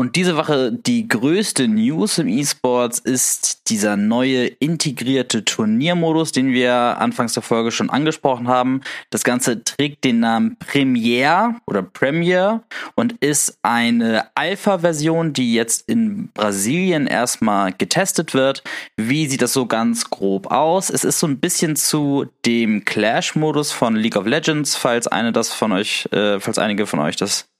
Und 0.00 0.16
diese 0.16 0.38
Woche 0.38 0.72
die 0.72 1.06
größte 1.08 1.68
News 1.68 2.16
im 2.16 2.26
E-Sports 2.26 3.00
ist 3.00 3.68
dieser 3.68 3.98
neue 3.98 4.46
integrierte 4.46 5.44
Turniermodus, 5.44 6.32
den 6.32 6.54
wir 6.54 6.72
anfangs 6.72 7.34
der 7.34 7.42
Folge 7.42 7.70
schon 7.70 7.90
angesprochen 7.90 8.48
haben. 8.48 8.80
Das 9.10 9.24
Ganze 9.24 9.62
trägt 9.62 10.04
den 10.04 10.20
Namen 10.20 10.56
Premiere 10.56 11.56
oder 11.66 11.82
Premiere 11.82 12.62
und 12.94 13.12
ist 13.20 13.58
eine 13.60 14.34
Alpha-Version, 14.34 15.34
die 15.34 15.52
jetzt 15.52 15.86
in 15.86 16.30
Brasilien 16.32 17.06
erstmal 17.06 17.74
getestet 17.74 18.32
wird. 18.32 18.64
Wie 18.96 19.26
sieht 19.26 19.42
das 19.42 19.52
so 19.52 19.66
ganz 19.66 20.08
grob 20.08 20.50
aus? 20.50 20.88
Es 20.88 21.04
ist 21.04 21.18
so 21.18 21.26
ein 21.26 21.40
bisschen 21.40 21.76
zu 21.76 22.24
dem 22.46 22.86
Clash-Modus 22.86 23.70
von 23.70 23.96
League 23.96 24.16
of 24.16 24.24
Legends, 24.24 24.76
falls 24.76 25.06
eine 25.06 25.30
das 25.30 25.52
von 25.52 25.72
euch, 25.72 26.08
äh, 26.10 26.40
falls 26.40 26.56
einige 26.56 26.86
von 26.86 27.00
euch 27.00 27.16
das 27.16 27.50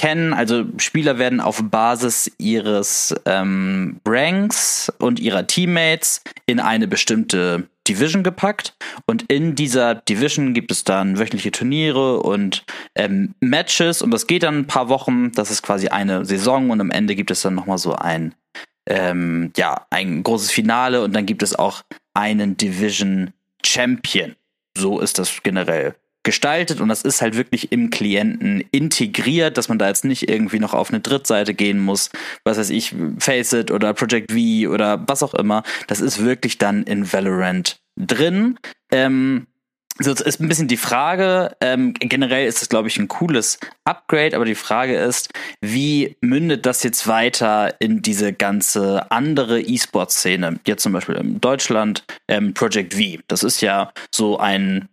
kennen. 0.00 0.32
Also 0.32 0.64
Spieler 0.78 1.18
werden 1.18 1.42
auf 1.42 1.62
Basis 1.62 2.32
ihres 2.38 3.14
ähm, 3.26 4.00
Ranks 4.06 4.90
und 4.98 5.20
ihrer 5.20 5.46
Teammates 5.46 6.22
in 6.46 6.58
eine 6.58 6.88
bestimmte 6.88 7.68
Division 7.86 8.22
gepackt 8.22 8.74
und 9.04 9.24
in 9.30 9.56
dieser 9.56 9.94
Division 9.94 10.54
gibt 10.54 10.72
es 10.72 10.84
dann 10.84 11.18
wöchentliche 11.18 11.50
Turniere 11.50 12.20
und 12.20 12.64
ähm, 12.94 13.34
Matches 13.40 14.00
und 14.00 14.10
das 14.10 14.26
geht 14.26 14.42
dann 14.42 14.60
ein 14.60 14.66
paar 14.66 14.88
Wochen. 14.88 15.32
Das 15.32 15.50
ist 15.50 15.62
quasi 15.62 15.88
eine 15.88 16.24
Saison 16.24 16.70
und 16.70 16.80
am 16.80 16.90
Ende 16.90 17.14
gibt 17.14 17.30
es 17.30 17.42
dann 17.42 17.54
nochmal 17.54 17.78
so 17.78 17.92
ein 17.94 18.34
ähm, 18.86 19.52
ja 19.54 19.86
ein 19.90 20.22
großes 20.22 20.50
Finale 20.50 21.02
und 21.02 21.14
dann 21.14 21.26
gibt 21.26 21.42
es 21.42 21.54
auch 21.54 21.82
einen 22.14 22.56
Division 22.56 23.34
Champion. 23.62 24.34
So 24.78 24.98
ist 24.98 25.18
das 25.18 25.42
generell 25.42 25.94
gestaltet 26.22 26.80
und 26.80 26.88
das 26.88 27.02
ist 27.02 27.22
halt 27.22 27.36
wirklich 27.36 27.72
im 27.72 27.90
Klienten 27.90 28.62
integriert, 28.70 29.56
dass 29.56 29.68
man 29.68 29.78
da 29.78 29.88
jetzt 29.88 30.04
nicht 30.04 30.28
irgendwie 30.28 30.58
noch 30.58 30.74
auf 30.74 30.90
eine 30.90 31.00
Drittseite 31.00 31.54
gehen 31.54 31.78
muss, 31.78 32.10
was 32.44 32.58
weiß 32.58 32.70
ich, 32.70 32.94
Faceit 33.18 33.70
oder 33.70 33.94
Project 33.94 34.32
V 34.32 34.70
oder 34.70 35.02
was 35.06 35.22
auch 35.22 35.34
immer. 35.34 35.62
Das 35.86 36.00
ist 36.00 36.22
wirklich 36.22 36.58
dann 36.58 36.82
in 36.82 37.10
Valorant 37.10 37.80
drin. 37.96 38.58
Ähm, 38.92 39.46
so 40.02 40.12
ist 40.12 40.40
ein 40.40 40.48
bisschen 40.48 40.68
die 40.68 40.78
Frage, 40.78 41.56
ähm, 41.60 41.92
generell 41.94 42.46
ist 42.46 42.62
es, 42.62 42.70
glaube 42.70 42.88
ich, 42.88 42.98
ein 42.98 43.08
cooles 43.08 43.58
Upgrade, 43.84 44.34
aber 44.34 44.46
die 44.46 44.54
Frage 44.54 44.96
ist, 44.96 45.30
wie 45.60 46.16
mündet 46.22 46.64
das 46.64 46.82
jetzt 46.82 47.06
weiter 47.06 47.74
in 47.80 48.00
diese 48.00 48.32
ganze 48.32 49.10
andere 49.10 49.60
E-Sport-Szene? 49.60 50.58
Jetzt 50.66 50.82
zum 50.82 50.94
Beispiel 50.94 51.16
in 51.16 51.40
Deutschland 51.40 52.04
ähm, 52.28 52.54
Project 52.54 52.94
V. 52.94 53.20
Das 53.28 53.42
ist 53.42 53.60
ja 53.60 53.92
so 54.10 54.38
ein 54.38 54.88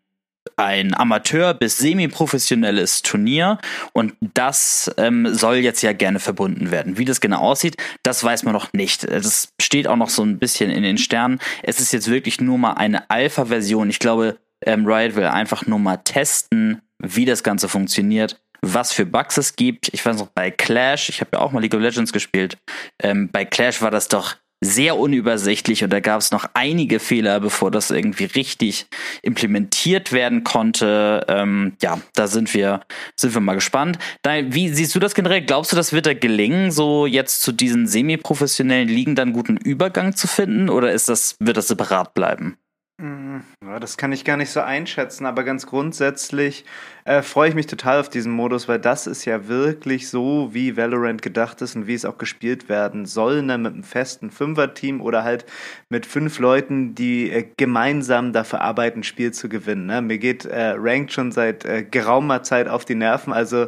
ein 0.58 0.94
Amateur- 0.94 1.54
bis 1.54 1.78
semi-professionelles 1.78 3.04
Turnier 3.04 3.60
und 3.94 4.14
das 4.34 4.92
ähm, 4.98 5.34
soll 5.34 5.58
jetzt 5.58 5.84
ja 5.84 5.94
gerne 5.94 6.20
verbunden 6.20 6.72
werden. 6.72 6.98
Wie 6.98 7.06
das 7.06 7.22
genau 7.22 7.40
aussieht, 7.40 7.78
das 8.04 8.24
weiß 8.24 8.44
man 8.44 8.54
noch 8.54 8.74
nicht. 8.74 9.10
Das 9.10 9.54
steht 9.62 9.88
auch 9.88 9.96
noch 9.96 10.10
so 10.10 10.24
ein 10.24 10.40
bisschen 10.40 10.72
in 10.72 10.84
den 10.84 10.98
Sternen. 10.98 11.40
Es 11.64 11.80
ist 11.80 11.94
jetzt 11.94 12.10
wirklich 12.10 12.42
nur 12.42 12.58
mal 12.58 12.74
eine 12.74 13.10
Alpha-Version. 13.10 13.90
Ich 13.90 14.00
glaube, 14.00 14.38
ähm, 14.66 14.86
Riot 14.86 15.16
will 15.16 15.26
einfach 15.26 15.68
nur 15.68 15.80
mal 15.80 15.98
testen, 15.98 16.82
wie 17.00 17.26
das 17.26 17.44
Ganze 17.44 17.70
funktioniert 17.70 18.40
was 18.62 18.92
für 18.92 19.06
Bugs 19.06 19.38
es 19.38 19.56
gibt. 19.56 19.90
Ich 19.94 20.06
weiß 20.06 20.18
noch, 20.18 20.30
bei 20.30 20.52
Clash, 20.52 21.10
ich 21.10 21.22
habe 21.22 21.32
ja 21.34 21.40
auch 21.40 21.52
mal 21.52 21.60
League 21.60 21.76
of 21.76 21.82
Legends 21.82 22.12
gespielt, 22.12 22.58
ähm, 23.02 23.30
bei 23.32 23.46
Clash 23.46 23.82
war 23.82 23.92
das 23.92 24.08
doch 24.08 24.36
sehr 24.62 24.98
unübersichtlich 24.98 25.84
und 25.84 25.92
da 25.92 26.00
gab 26.00 26.20
es 26.20 26.32
noch 26.32 26.46
einige 26.54 27.00
Fehler, 27.00 27.40
bevor 27.40 27.70
das 27.70 27.92
irgendwie 27.92 28.26
richtig 28.26 28.88
implementiert 29.22 30.12
werden 30.12 30.44
konnte. 30.44 31.26
Ähm, 31.28 31.74
ja, 31.82 32.00
da 32.16 32.28
sind 32.28 32.54
wir, 32.54 32.82
sind 33.16 33.34
wir 33.34 33.42
mal 33.42 33.56
gespannt. 33.56 34.00
Da, 34.24 34.54
wie 34.54 34.70
siehst 34.70 34.96
du 34.96 35.00
das 35.00 35.14
generell? 35.14 35.42
Glaubst 35.42 35.72
du, 35.72 35.76
das 35.76 35.94
wird 35.94 36.08
da 36.08 36.14
gelingen, 36.14 36.72
so 36.72 37.06
jetzt 37.06 37.44
zu 37.44 37.52
diesen 37.52 37.88
semi-professionellen 37.88 38.90
Ligen 38.90 39.16
dann 39.16 39.34
guten 39.34 39.58
Übergang 39.58 40.16
zu 40.16 40.28
finden 40.28 40.70
oder 40.70 40.92
ist 40.92 41.10
das, 41.10 41.36
wird 41.40 41.58
das 41.58 41.68
separat 41.68 42.14
bleiben? 42.16 42.58
Ja, 43.00 43.80
das 43.80 43.96
kann 43.98 44.12
ich 44.12 44.26
gar 44.26 44.38
nicht 44.38 44.50
so 44.50 44.60
einschätzen, 44.62 45.28
aber 45.28 45.44
ganz 45.44 45.68
grundsätzlich 45.68 46.66
äh, 47.06 47.22
freue 47.22 47.50
ich 47.50 47.54
mich 47.54 47.68
total 47.68 48.00
auf 48.00 48.10
diesen 48.10 48.32
Modus, 48.32 48.68
weil 48.68 48.80
das 48.80 49.06
ist 49.06 49.26
ja 49.26 49.48
wirklich 49.48 50.10
so, 50.10 50.50
wie 50.52 50.78
Valorant 50.78 51.22
gedacht 51.22 51.62
ist 51.62 51.76
und 51.76 51.86
wie 51.86 51.94
es 51.94 52.06
auch 52.06 52.18
gespielt 52.18 52.70
werden 52.70 53.06
soll, 53.06 53.44
ne? 53.44 53.60
mit 53.60 53.74
einem 53.74 53.84
festen 53.84 54.32
Fünfer-Team 54.32 55.00
oder 55.00 55.24
halt 55.24 55.46
mit 55.90 56.08
fünf 56.08 56.40
Leuten, 56.40 56.96
die 56.96 57.30
äh, 57.30 57.46
gemeinsam 57.56 58.34
dafür 58.34 58.62
arbeiten, 58.62 59.04
Spiel 59.04 59.32
zu 59.32 59.48
gewinnen. 59.48 59.86
Ne? 59.86 60.02
Mir 60.02 60.18
geht 60.18 60.46
äh, 60.46 60.74
Ranked 60.76 61.14
schon 61.14 61.32
seit 61.32 61.66
äh, 61.66 61.84
geraumer 61.84 62.42
Zeit 62.42 62.68
auf 62.68 62.84
die 62.84 62.96
Nerven, 62.96 63.32
also 63.32 63.68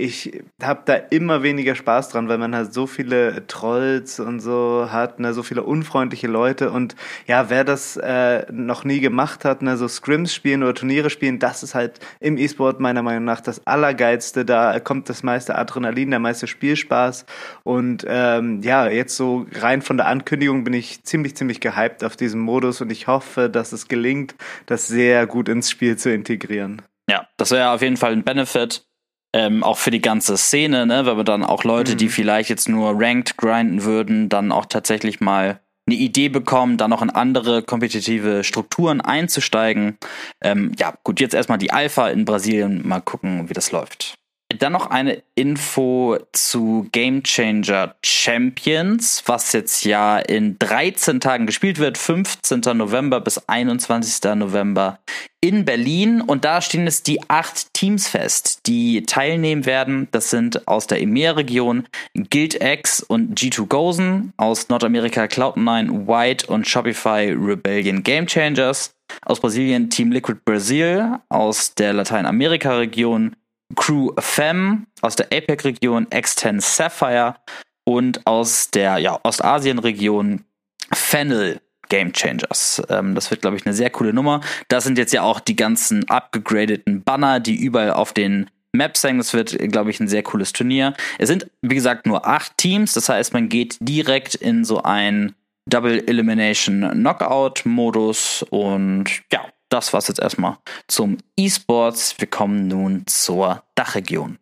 ich 0.00 0.42
habe 0.62 0.82
da 0.84 0.94
immer 0.94 1.42
weniger 1.42 1.74
Spaß 1.74 2.08
dran, 2.08 2.28
weil 2.28 2.38
man 2.38 2.54
halt 2.54 2.72
so 2.72 2.86
viele 2.86 3.46
Trolls 3.46 4.18
und 4.18 4.40
so 4.40 4.88
hat, 4.90 5.20
ne, 5.20 5.32
so 5.34 5.42
viele 5.42 5.62
unfreundliche 5.62 6.26
Leute 6.26 6.70
und 6.70 6.96
ja, 7.26 7.50
wer 7.50 7.64
das 7.64 7.96
äh, 7.96 8.46
noch 8.50 8.84
nie 8.84 9.00
gemacht 9.00 9.44
hat, 9.44 9.62
ne, 9.62 9.76
so 9.76 9.86
Scrims 9.86 10.34
spielen 10.34 10.62
oder 10.62 10.74
Turniere 10.74 11.10
spielen, 11.10 11.38
das 11.38 11.62
ist 11.62 11.74
halt 11.74 12.00
im 12.18 12.38
E-Sport 12.38 12.80
meiner 12.80 13.02
Meinung 13.02 13.24
nach 13.24 13.40
das 13.40 13.66
Allergeilste. 13.66 14.44
Da 14.44 14.80
kommt 14.80 15.08
das 15.08 15.22
meiste 15.22 15.56
Adrenalin, 15.56 16.10
der 16.10 16.20
meiste 16.20 16.46
Spielspaß 16.46 17.26
und 17.62 18.04
ähm, 18.08 18.62
ja, 18.62 18.88
jetzt 18.88 19.16
so 19.16 19.46
rein 19.52 19.82
von 19.82 19.96
der 19.98 20.06
Ankündigung 20.06 20.64
bin 20.64 20.74
ich 20.74 21.04
ziemlich, 21.04 21.36
ziemlich 21.36 21.60
gehypt 21.60 22.02
auf 22.04 22.16
diesen 22.16 22.40
Modus 22.40 22.80
und 22.80 22.90
ich 22.90 23.06
hoffe, 23.06 23.50
dass 23.50 23.72
es 23.72 23.88
gelingt, 23.88 24.34
das 24.66 24.88
sehr 24.88 25.26
gut 25.26 25.48
ins 25.48 25.70
Spiel 25.70 25.96
zu 25.96 26.12
integrieren. 26.12 26.82
Ja, 27.10 27.26
das 27.36 27.50
wäre 27.50 27.70
auf 27.70 27.82
jeden 27.82 27.96
Fall 27.96 28.12
ein 28.12 28.22
Benefit. 28.22 28.84
Ähm, 29.32 29.62
auch 29.62 29.78
für 29.78 29.92
die 29.92 30.00
ganze 30.00 30.36
Szene, 30.36 30.86
ne, 30.86 31.06
wenn 31.06 31.16
wir 31.16 31.24
dann 31.24 31.44
auch 31.44 31.62
Leute, 31.62 31.92
mhm. 31.92 31.98
die 31.98 32.08
vielleicht 32.08 32.50
jetzt 32.50 32.68
nur 32.68 32.94
Ranked 32.96 33.36
grinden 33.36 33.84
würden, 33.84 34.28
dann 34.28 34.50
auch 34.50 34.66
tatsächlich 34.66 35.20
mal 35.20 35.60
eine 35.86 35.96
Idee 35.96 36.28
bekommen, 36.28 36.76
dann 36.76 36.90
noch 36.90 37.02
in 37.02 37.10
andere 37.10 37.62
kompetitive 37.62 38.44
Strukturen 38.44 39.00
einzusteigen. 39.00 39.98
Ähm, 40.40 40.72
ja, 40.78 40.94
gut, 41.04 41.20
jetzt 41.20 41.34
erstmal 41.34 41.58
die 41.58 41.72
Alpha 41.72 42.08
in 42.08 42.24
Brasilien, 42.24 42.86
mal 42.86 43.00
gucken, 43.00 43.48
wie 43.48 43.54
das 43.54 43.72
läuft. 43.72 44.19
Dann 44.58 44.72
noch 44.72 44.90
eine 44.90 45.22
Info 45.36 46.18
zu 46.32 46.88
Game 46.90 47.22
Changer 47.22 47.94
Champions, 48.04 49.22
was 49.26 49.52
jetzt 49.52 49.84
ja 49.84 50.18
in 50.18 50.58
13 50.58 51.20
Tagen 51.20 51.46
gespielt 51.46 51.78
wird, 51.78 51.96
15. 51.96 52.60
November 52.74 53.20
bis 53.20 53.38
21. 53.48 54.34
November 54.34 54.98
in 55.40 55.64
Berlin. 55.64 56.20
Und 56.20 56.44
da 56.44 56.60
stehen 56.60 56.84
jetzt 56.84 57.06
die 57.06 57.20
acht 57.28 57.72
Teams 57.74 58.08
fest, 58.08 58.60
die 58.66 59.04
teilnehmen 59.04 59.66
werden. 59.66 60.08
Das 60.10 60.30
sind 60.30 60.66
aus 60.66 60.88
der 60.88 61.00
EMEA-Region 61.00 61.86
Guild 62.14 62.60
X 62.60 63.00
und 63.00 63.38
G2 63.38 63.66
Gozen, 63.68 64.32
aus 64.36 64.68
Nordamerika 64.68 65.24
Cloud9, 65.24 66.08
White 66.08 66.48
und 66.48 66.66
Shopify 66.66 67.30
Rebellion 67.30 68.02
Game 68.02 68.26
Changers, 68.26 68.90
aus 69.22 69.40
Brasilien 69.40 69.90
Team 69.90 70.10
Liquid 70.10 70.40
Brazil, 70.44 71.18
aus 71.28 71.74
der 71.74 71.92
Lateinamerika-Region 71.92 73.36
Crew 73.76 74.12
Fem 74.18 74.86
aus 75.00 75.16
der 75.16 75.26
APEC-Region, 75.26 76.06
X10 76.06 76.60
Sapphire 76.60 77.36
und 77.84 78.26
aus 78.26 78.70
der 78.70 78.98
ja, 78.98 79.18
Ostasien-Region 79.22 80.44
Fennel 80.92 81.60
Game 81.88 82.12
Changers. 82.12 82.82
Ähm, 82.88 83.14
das 83.14 83.30
wird, 83.30 83.42
glaube 83.42 83.56
ich, 83.56 83.66
eine 83.66 83.74
sehr 83.74 83.90
coole 83.90 84.14
Nummer. 84.14 84.40
Das 84.68 84.84
sind 84.84 84.96
jetzt 84.96 85.12
ja 85.12 85.22
auch 85.22 85.40
die 85.40 85.56
ganzen 85.56 86.08
abgegradeten 86.08 87.02
Banner, 87.02 87.40
die 87.40 87.56
überall 87.56 87.92
auf 87.92 88.12
den 88.12 88.48
Maps 88.72 89.02
hängen. 89.02 89.18
Das 89.18 89.34
wird, 89.34 89.58
glaube 89.70 89.90
ich, 89.90 90.00
ein 90.00 90.08
sehr 90.08 90.22
cooles 90.22 90.52
Turnier. 90.52 90.94
Es 91.18 91.28
sind, 91.28 91.50
wie 91.62 91.74
gesagt, 91.74 92.06
nur 92.06 92.26
acht 92.26 92.56
Teams. 92.56 92.92
Das 92.94 93.08
heißt, 93.08 93.32
man 93.32 93.48
geht 93.48 93.76
direkt 93.80 94.36
in 94.36 94.64
so 94.64 94.82
ein 94.82 95.34
Double 95.66 96.02
Elimination 96.06 96.88
Knockout 96.92 97.62
Modus 97.64 98.44
und 98.50 99.22
ja, 99.32 99.44
das 99.70 99.92
war's 99.92 100.08
jetzt 100.08 100.20
erstmal 100.20 100.58
zum 100.88 101.18
E-Sports. 101.36 102.16
Wir 102.18 102.28
kommen 102.28 102.68
nun 102.68 103.06
zur 103.06 103.62
Dachregion. 103.74 104.38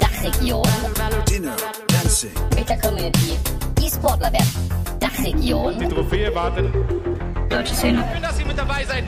Dachregion. 0.00 0.68
Dinner, 1.28 1.56
Dancing. 1.88 2.30
Mit 2.54 2.68
der 2.68 2.78
Community. 2.80 3.38
E-Sportler 3.82 4.32
werden. 4.32 4.98
Dachregion. 5.00 5.78
Die 5.78 5.88
Trophäe 5.88 6.34
wartet. 6.34 6.72
Deutsche 7.48 7.74
Szene. 7.74 8.04
Schön, 8.12 8.22
dass 8.22 8.36
Sie 8.36 8.44
mit 8.44 8.58
dabei 8.58 8.84
seid. 8.84 9.04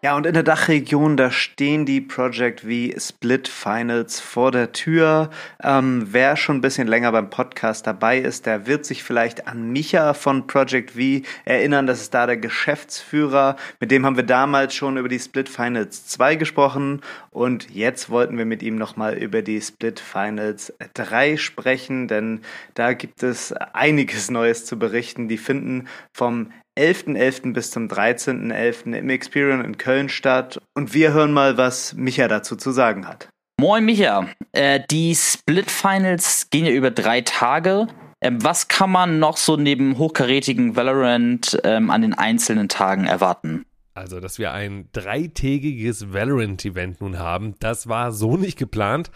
Ja, 0.00 0.16
und 0.16 0.26
in 0.26 0.34
der 0.34 0.44
Dachregion, 0.44 1.16
da 1.16 1.32
stehen 1.32 1.84
die 1.84 2.00
Project 2.00 2.60
V 2.60 2.96
Split 3.00 3.48
Finals 3.48 4.20
vor 4.20 4.52
der 4.52 4.70
Tür. 4.70 5.28
Ähm, 5.60 6.06
wer 6.12 6.36
schon 6.36 6.58
ein 6.58 6.60
bisschen 6.60 6.86
länger 6.86 7.10
beim 7.10 7.30
Podcast 7.30 7.84
dabei 7.84 8.18
ist, 8.18 8.46
der 8.46 8.68
wird 8.68 8.86
sich 8.86 9.02
vielleicht 9.02 9.48
an 9.48 9.72
Micha 9.72 10.14
von 10.14 10.46
Project 10.46 10.92
V 10.92 11.26
erinnern. 11.44 11.88
Das 11.88 12.00
ist 12.00 12.14
da 12.14 12.26
der 12.26 12.36
Geschäftsführer. 12.36 13.56
Mit 13.80 13.90
dem 13.90 14.06
haben 14.06 14.14
wir 14.14 14.22
damals 14.22 14.72
schon 14.72 14.98
über 14.98 15.08
die 15.08 15.18
Split 15.18 15.48
Finals 15.48 16.06
2 16.06 16.36
gesprochen. 16.36 17.00
Und 17.30 17.68
jetzt 17.70 18.08
wollten 18.08 18.38
wir 18.38 18.46
mit 18.46 18.62
ihm 18.62 18.76
nochmal 18.76 19.18
über 19.18 19.42
die 19.42 19.60
Split 19.60 19.98
Finals 19.98 20.72
3 20.94 21.36
sprechen, 21.36 22.06
denn 22.06 22.42
da 22.74 22.92
gibt 22.92 23.24
es 23.24 23.52
einiges 23.52 24.30
Neues 24.30 24.64
zu 24.64 24.78
berichten. 24.78 25.26
Die 25.26 25.38
finden 25.38 25.88
vom 26.12 26.52
11.11. 26.78 27.52
bis 27.52 27.70
zum 27.70 27.88
13.11. 27.88 28.96
im 28.96 29.10
Experience 29.10 29.66
in 29.66 29.76
Köln 29.78 30.08
statt. 30.08 30.58
Und 30.74 30.94
wir 30.94 31.12
hören 31.12 31.32
mal, 31.32 31.56
was 31.56 31.94
Micha 31.94 32.28
dazu 32.28 32.54
zu 32.56 32.70
sagen 32.70 33.08
hat. 33.08 33.28
Moin 33.60 33.84
Micha, 33.84 34.28
äh, 34.52 34.80
die 34.88 35.16
Split 35.16 35.70
Finals 35.70 36.48
gehen 36.50 36.64
ja 36.64 36.70
über 36.70 36.92
drei 36.92 37.22
Tage. 37.22 37.88
Ähm, 38.20 38.42
was 38.42 38.68
kann 38.68 38.90
man 38.90 39.18
noch 39.18 39.36
so 39.36 39.56
neben 39.56 39.98
hochkarätigen 39.98 40.76
Valorant 40.76 41.58
ähm, 41.64 41.90
an 41.90 42.02
den 42.02 42.14
einzelnen 42.14 42.68
Tagen 42.68 43.06
erwarten? 43.06 43.64
Also, 43.94 44.20
dass 44.20 44.38
wir 44.38 44.52
ein 44.52 44.88
dreitägiges 44.92 46.12
Valorant-Event 46.12 47.00
nun 47.00 47.18
haben, 47.18 47.56
das 47.58 47.88
war 47.88 48.12
so 48.12 48.36
nicht 48.36 48.56
geplant. 48.56 49.10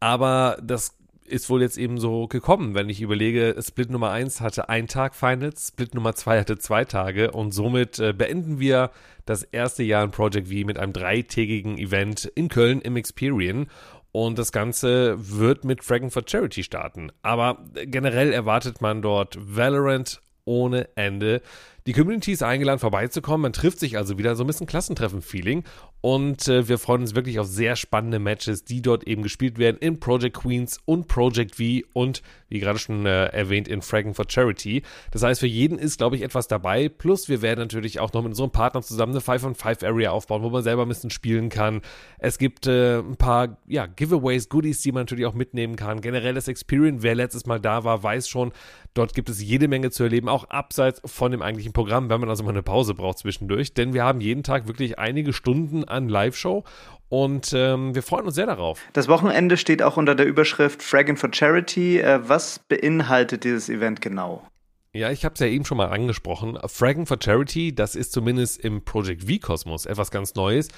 Aber 0.00 0.58
das 0.60 0.97
ist 1.28 1.48
wohl 1.50 1.62
jetzt 1.62 1.78
eben 1.78 1.98
so 1.98 2.26
gekommen, 2.26 2.74
wenn 2.74 2.88
ich 2.88 3.00
überlege, 3.00 3.54
Split 3.60 3.90
Nummer 3.90 4.10
1 4.10 4.40
hatte 4.40 4.68
einen 4.68 4.88
Tag 4.88 5.14
Finals, 5.14 5.68
Split 5.68 5.94
Nummer 5.94 6.14
2 6.14 6.40
hatte 6.40 6.58
zwei 6.58 6.84
Tage 6.84 7.30
und 7.30 7.52
somit 7.52 7.98
äh, 7.98 8.12
beenden 8.12 8.58
wir 8.58 8.90
das 9.26 9.42
erste 9.42 9.82
Jahr 9.82 10.04
in 10.04 10.10
Project 10.10 10.48
V 10.48 10.66
mit 10.66 10.78
einem 10.78 10.92
dreitägigen 10.92 11.78
Event 11.78 12.24
in 12.24 12.48
Köln 12.48 12.80
im 12.80 12.96
Experian 12.96 13.66
und 14.12 14.38
das 14.38 14.52
Ganze 14.52 15.16
wird 15.18 15.64
mit 15.64 15.84
Fragging 15.84 16.10
for 16.10 16.22
Charity 16.26 16.62
starten. 16.62 17.12
Aber 17.22 17.64
generell 17.74 18.32
erwartet 18.32 18.80
man 18.80 19.02
dort 19.02 19.38
Valorant 19.38 20.20
ohne 20.44 20.88
Ende. 20.96 21.42
Die 21.86 21.92
Community 21.92 22.32
ist 22.32 22.42
eingeladen, 22.42 22.80
vorbeizukommen. 22.80 23.42
Man 23.42 23.52
trifft 23.52 23.78
sich 23.78 23.96
also 23.96 24.18
wieder 24.18 24.34
so 24.34 24.44
ein 24.44 24.46
bisschen 24.46 24.66
Klassentreffen-Feeling. 24.66 25.64
Und 26.00 26.46
äh, 26.46 26.68
wir 26.68 26.78
freuen 26.78 27.02
uns 27.02 27.14
wirklich 27.14 27.40
auf 27.40 27.46
sehr 27.46 27.74
spannende 27.74 28.18
Matches, 28.18 28.64
die 28.64 28.82
dort 28.82 29.04
eben 29.04 29.22
gespielt 29.22 29.58
werden 29.58 29.78
in 29.80 29.98
Project 29.98 30.36
Queens 30.36 30.78
und 30.84 31.08
Project 31.08 31.56
V 31.56 31.86
und 31.92 32.22
wie 32.48 32.60
gerade 32.60 32.78
schon 32.78 33.04
äh, 33.04 33.26
erwähnt 33.26 33.68
in 33.68 33.82
Fragging 33.82 34.14
for 34.14 34.24
Charity. 34.28 34.82
Das 35.10 35.22
heißt, 35.22 35.40
für 35.40 35.46
jeden 35.46 35.78
ist, 35.78 35.98
glaube 35.98 36.16
ich, 36.16 36.22
etwas 36.22 36.46
dabei. 36.48 36.88
Plus 36.88 37.28
wir 37.28 37.42
werden 37.42 37.60
natürlich 37.60 38.00
auch 38.00 38.12
noch 38.12 38.22
mit 38.22 38.30
unserem 38.30 38.50
Partner 38.50 38.80
zusammen 38.82 39.12
eine 39.12 39.20
5 39.20 39.44
on 39.44 39.54
5 39.54 39.82
Area 39.82 40.10
aufbauen, 40.10 40.42
wo 40.42 40.50
man 40.50 40.62
selber 40.62 40.82
ein 40.82 40.88
bisschen 40.88 41.10
spielen 41.10 41.48
kann. 41.48 41.82
Es 42.18 42.38
gibt 42.38 42.66
äh, 42.66 42.98
ein 42.98 43.16
paar 43.16 43.58
ja, 43.66 43.86
Giveaways, 43.86 44.48
Goodies, 44.48 44.80
die 44.80 44.92
man 44.92 45.02
natürlich 45.02 45.26
auch 45.26 45.34
mitnehmen 45.34 45.76
kann. 45.76 46.00
Generell 46.00 46.34
das 46.34 46.48
Experience, 46.48 47.02
wer 47.02 47.16
letztes 47.16 47.46
Mal 47.46 47.60
da 47.60 47.84
war, 47.84 48.02
weiß 48.02 48.28
schon, 48.28 48.52
dort 48.94 49.14
gibt 49.14 49.28
es 49.28 49.42
jede 49.42 49.68
Menge 49.68 49.90
zu 49.90 50.04
erleben, 50.04 50.28
auch 50.28 50.44
abseits 50.44 51.02
von 51.04 51.32
dem 51.32 51.42
eigentlichen 51.42 51.72
Programm, 51.72 52.08
wenn 52.08 52.20
man 52.20 52.30
also 52.30 52.44
mal 52.44 52.50
eine 52.50 52.62
Pause 52.62 52.94
braucht 52.94 53.18
zwischendurch. 53.18 53.74
Denn 53.74 53.94
wir 53.94 54.04
haben 54.04 54.20
jeden 54.20 54.42
Tag 54.42 54.68
wirklich 54.68 54.98
einige 54.98 55.32
Stunden 55.32 55.84
an 55.88 56.08
Live-Show 56.08 56.64
und 57.08 57.52
ähm, 57.54 57.94
wir 57.94 58.02
freuen 58.02 58.26
uns 58.26 58.34
sehr 58.34 58.46
darauf. 58.46 58.80
Das 58.92 59.08
Wochenende 59.08 59.56
steht 59.56 59.82
auch 59.82 59.96
unter 59.96 60.14
der 60.14 60.26
Überschrift 60.26 60.82
Fragging 60.82 61.16
for 61.16 61.30
Charity. 61.32 62.00
Äh, 62.00 62.20
was 62.28 62.58
beinhaltet 62.58 63.44
dieses 63.44 63.68
Event 63.68 64.00
genau? 64.02 64.46
Ja, 64.92 65.10
ich 65.10 65.24
habe 65.24 65.34
es 65.34 65.40
ja 65.40 65.46
eben 65.46 65.64
schon 65.64 65.78
mal 65.78 65.88
angesprochen. 65.88 66.58
Fragging 66.66 67.06
for 67.06 67.18
Charity, 67.22 67.74
das 67.74 67.94
ist 67.94 68.12
zumindest 68.12 68.62
im 68.64 68.84
Project 68.84 69.24
V-Kosmos 69.30 69.86
etwas 69.86 70.10
ganz 70.10 70.34
Neues. 70.34 70.68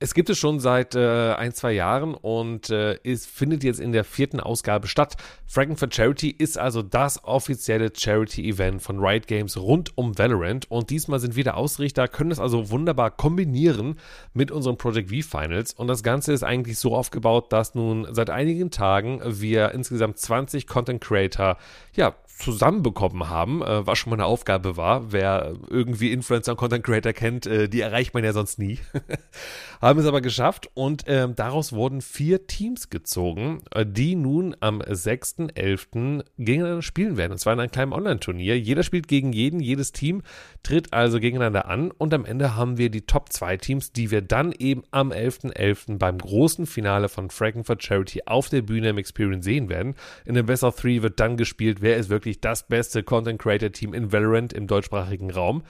Es 0.00 0.12
gibt 0.12 0.28
es 0.28 0.36
schon 0.38 0.58
seit 0.58 0.96
äh, 0.96 1.34
ein, 1.34 1.52
zwei 1.54 1.72
Jahren 1.72 2.14
und 2.14 2.68
äh, 2.68 2.98
es 3.04 3.26
findet 3.26 3.62
jetzt 3.62 3.78
in 3.78 3.92
der 3.92 4.02
vierten 4.02 4.40
Ausgabe 4.40 4.88
statt. 4.88 5.16
Fragging 5.46 5.76
for 5.76 5.88
Charity 5.90 6.30
ist 6.30 6.58
also 6.58 6.82
das 6.82 7.22
offizielle 7.22 7.92
Charity-Event 7.96 8.82
von 8.82 8.98
Riot 8.98 9.28
Games 9.28 9.56
rund 9.56 9.96
um 9.96 10.18
Valorant 10.18 10.68
und 10.68 10.90
diesmal 10.90 11.20
sind 11.20 11.36
wir 11.36 11.44
der 11.44 11.56
Ausrichter, 11.56 12.08
können 12.08 12.32
es 12.32 12.40
also 12.40 12.70
wunderbar 12.70 13.12
kombinieren 13.12 13.96
mit 14.32 14.50
unseren 14.50 14.76
Project 14.76 15.10
V 15.10 15.38
Finals 15.38 15.72
und 15.72 15.86
das 15.86 16.02
Ganze 16.02 16.32
ist 16.32 16.42
eigentlich 16.42 16.78
so 16.80 16.96
aufgebaut, 16.96 17.52
dass 17.52 17.76
nun 17.76 18.08
seit 18.10 18.30
einigen 18.30 18.72
Tagen 18.72 19.20
wir 19.24 19.70
insgesamt 19.70 20.18
20 20.18 20.66
Content 20.66 21.00
Creator 21.02 21.56
ja, 21.94 22.16
zusammenbekommen 22.38 23.28
haben, 23.28 23.62
äh, 23.62 23.86
was 23.86 23.98
schon 23.98 24.10
mal 24.10 24.16
eine 24.16 24.26
Aufgabe 24.26 24.76
war. 24.76 25.12
Wer 25.12 25.54
irgendwie 25.68 26.12
Influencer 26.12 26.52
und 26.52 26.58
Content 26.58 26.84
Creator 26.84 27.12
kennt, 27.12 27.46
äh, 27.46 27.68
die 27.68 27.80
erreicht 27.80 28.14
man 28.14 28.24
ja 28.24 28.32
sonst 28.32 28.58
nie. 28.58 28.78
haben 29.80 29.98
es 30.00 30.06
aber 30.06 30.20
geschafft 30.20 30.70
und 30.74 31.06
äh, 31.06 31.28
daraus 31.34 31.72
wurden 31.72 32.00
vier 32.00 32.46
Teams 32.46 32.90
gezogen, 32.90 33.62
äh, 33.72 33.86
die 33.86 34.14
nun 34.16 34.56
am 34.60 34.80
6.11. 34.80 36.24
gegeneinander 36.38 36.82
spielen 36.82 37.16
werden. 37.16 37.32
Und 37.32 37.38
zwar 37.38 37.52
in 37.52 37.60
einem 37.60 37.70
kleinen 37.70 37.92
Online-Turnier. 37.92 38.58
Jeder 38.58 38.82
spielt 38.82 39.08
gegen 39.08 39.32
jeden, 39.32 39.60
jedes 39.60 39.92
Team 39.92 40.22
tritt 40.62 40.92
also 40.92 41.20
gegeneinander 41.20 41.66
an 41.66 41.90
und 41.90 42.14
am 42.14 42.24
Ende 42.24 42.56
haben 42.56 42.78
wir 42.78 42.90
die 42.90 43.02
Top 43.02 43.32
2 43.32 43.58
Teams, 43.58 43.92
die 43.92 44.10
wir 44.10 44.22
dann 44.22 44.52
eben 44.52 44.82
am 44.90 45.12
11.11. 45.12 45.54
.11. 45.54 45.98
beim 45.98 46.18
großen 46.18 46.66
Finale 46.66 47.08
von 47.08 47.30
Fragging 47.30 47.64
for 47.64 47.76
Charity 47.78 48.22
auf 48.26 48.48
der 48.48 48.62
Bühne 48.62 48.88
im 48.90 48.98
Experience 48.98 49.44
sehen 49.44 49.68
werden. 49.68 49.94
In 50.24 50.34
dem 50.34 50.46
Best 50.46 50.64
of 50.64 50.76
3 50.76 51.02
wird 51.02 51.20
dann 51.20 51.36
gespielt, 51.36 51.78
wer 51.80 51.96
ist 51.96 52.08
wirklich 52.08 52.23
das 52.40 52.66
beste 52.66 53.02
Content 53.02 53.40
Creator 53.40 53.70
Team 53.72 53.94
in 53.94 54.12
Valorant 54.12 54.52
im 54.52 54.66
deutschsprachigen 54.66 55.30
Raum. 55.30 55.62